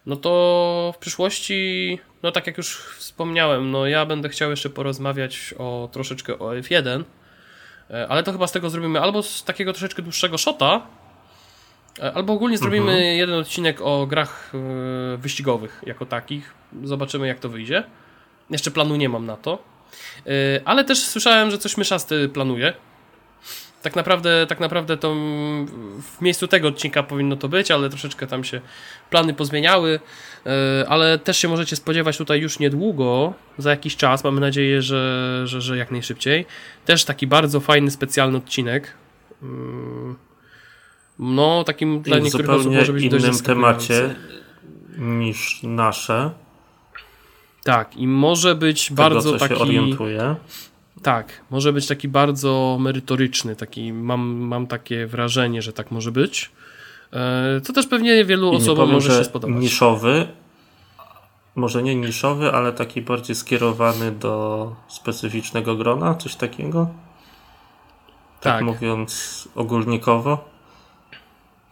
[0.06, 5.54] no to w przyszłości, no tak jak już wspomniałem, no ja będę chciał jeszcze porozmawiać
[5.58, 7.04] o troszeczkę o F1,
[7.90, 10.86] e, ale to chyba z tego zrobimy albo z takiego troszeczkę dłuższego shota,
[12.14, 16.54] albo ogólnie zrobimy jeden odcinek o grach e, wyścigowych jako takich.
[16.84, 17.84] Zobaczymy jak to wyjdzie.
[18.50, 19.58] Jeszcze planu nie mam na to.
[20.26, 20.30] E,
[20.64, 22.72] Ale też słyszałem, że coś myszasty planuje.
[23.82, 25.66] Tak naprawdę, tak naprawdę to mm,
[26.02, 28.60] w miejscu tego odcinka powinno to być, ale troszeczkę tam się
[29.10, 30.00] plany pozmieniały.
[30.46, 35.42] E, Ale też się możecie spodziewać tutaj już niedługo, za jakiś czas, mamy nadzieję, że,
[35.44, 36.46] że, że jak najszybciej.
[36.84, 38.94] Też taki bardzo fajny, specjalny odcinek.
[41.18, 43.88] No, takim dla I niektórych osób może być dość innym zaskakujący.
[43.88, 44.14] temacie
[44.98, 46.30] niż nasze.
[47.64, 49.54] Tak, i może być Bardzo bardzo tego, co taki.
[49.54, 50.36] się orientuje.
[51.02, 56.50] Tak, może być taki bardzo merytoryczny, taki mam, mam takie wrażenie, że tak może być.
[57.12, 59.56] E, Co też pewnie wielu I osobom powiem, może że się spodobać.
[59.60, 60.26] niszowy,
[61.54, 66.88] może nie niszowy, ale taki bardziej skierowany do specyficznego grona, coś takiego.
[68.40, 68.64] Tak, Tak.
[68.64, 70.55] mówiąc ogólnikowo.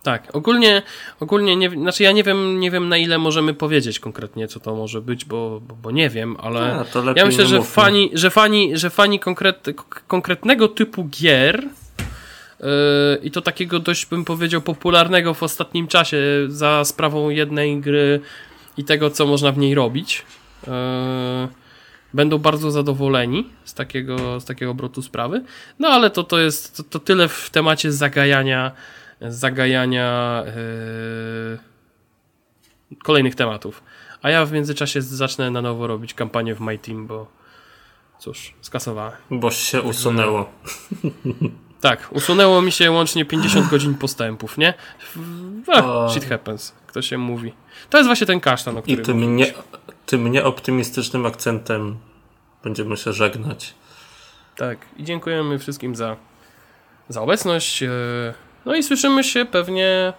[0.05, 0.82] Tak, ogólnie,
[1.20, 4.74] ogólnie nie, znaczy ja nie wiem, nie wiem na ile możemy powiedzieć konkretnie, co to
[4.74, 6.85] może być, bo, bo, bo nie wiem, ale A,
[7.16, 9.66] ja myślę, że fani, że fani, że fani konkret,
[10.06, 11.62] konkretnego typu gier
[12.60, 12.66] yy,
[13.22, 16.18] i to takiego dość bym powiedział popularnego w ostatnim czasie
[16.48, 18.20] za sprawą jednej gry
[18.76, 20.22] i tego, co można w niej robić,
[20.66, 20.72] yy,
[22.14, 25.44] będą bardzo zadowoleni z takiego, z takiego obrotu sprawy.
[25.78, 28.72] No ale to, to jest to, to tyle w temacie zagajania
[29.20, 31.59] zagajania yy,
[33.05, 33.82] kolejnych tematów.
[34.23, 37.27] A ja w międzyczasie zacznę na nowo robić kampanię w My Team, bo
[38.19, 39.16] cóż, skasowałem.
[39.31, 40.49] Bo się usunęło.
[41.81, 44.74] Tak, usunęło mi się łącznie 50 godzin postępów, nie?
[45.73, 47.55] Ach, shit happens, kto się mówi.
[47.91, 49.49] To jest właśnie ten kasztan, o I którym tym, mówiłeś.
[49.49, 49.62] nie,
[50.07, 51.97] tym nieoptymistycznym akcentem
[52.62, 53.74] będziemy się żegnać.
[54.57, 56.16] Tak, i dziękujemy wszystkim za,
[57.09, 57.85] za obecność.
[58.66, 60.12] No i słyszymy się pewnie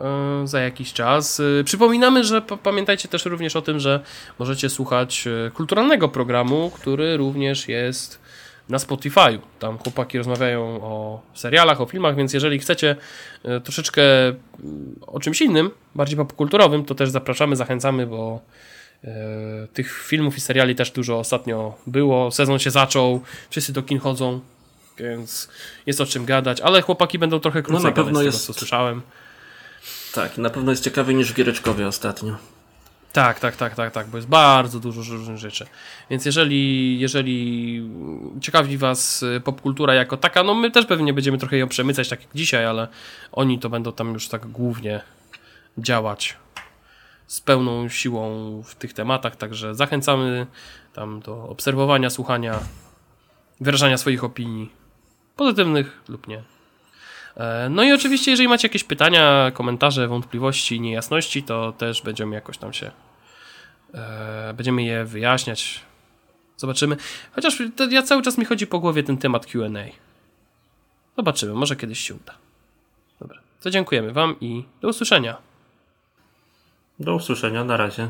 [0.00, 1.40] e, za jakiś czas.
[1.60, 4.00] E, Przypominamy, że pa- pamiętajcie też również o tym, że
[4.38, 8.20] możecie słuchać e, kulturalnego programu, który również jest
[8.68, 9.38] na Spotify'u.
[9.58, 12.96] Tam chłopaki rozmawiają o serialach, o filmach, więc jeżeli chcecie
[13.64, 14.36] troszeczkę mm,
[15.06, 18.40] o czymś innym, bardziej popkulturowym, to też zapraszamy, zachęcamy, bo
[19.72, 22.30] tych filmów i seriali też dużo ostatnio było.
[22.30, 23.20] Sezon się zaczął,
[23.50, 24.40] wszyscy do kin chodzą,
[24.98, 25.48] więc
[25.86, 28.46] jest o czym gadać, ale chłopaki będą trochę krócej na gadać pewno z tego, jest-
[28.46, 29.02] co słyszałem.
[30.14, 32.36] Tak, na pewno jest ciekawiej niż Giereczkowie ostatnio.
[33.12, 35.66] Tak, tak, tak, tak, tak, bo jest bardzo dużo różnych rzeczy.
[36.10, 37.82] Więc jeżeli, jeżeli
[38.40, 42.20] ciekawi Was y, popkultura jako taka, no my też pewnie będziemy trochę ją przemycać, tak
[42.22, 42.88] jak dzisiaj, ale
[43.32, 45.00] oni to będą tam już tak głównie
[45.78, 46.36] działać.
[47.26, 50.46] z pełną siłą w tych tematach, także zachęcamy
[50.94, 52.58] tam do obserwowania, słuchania,
[53.60, 54.72] wyrażania swoich opinii,
[55.36, 56.42] pozytywnych lub nie.
[57.36, 62.58] E, no i oczywiście, jeżeli macie jakieś pytania, komentarze, wątpliwości, niejasności, to też będziemy jakoś
[62.58, 62.90] tam się
[63.94, 65.80] e, będziemy je wyjaśniać.
[66.56, 66.96] Zobaczymy.
[67.32, 69.68] Chociaż ja cały czas mi chodzi po głowie ten temat QA.
[71.16, 72.34] Zobaczymy, może kiedyś się uda.
[73.20, 75.36] Dobra, to dziękujemy Wam i do usłyszenia.
[76.98, 78.08] Do usłyszenia, na razie.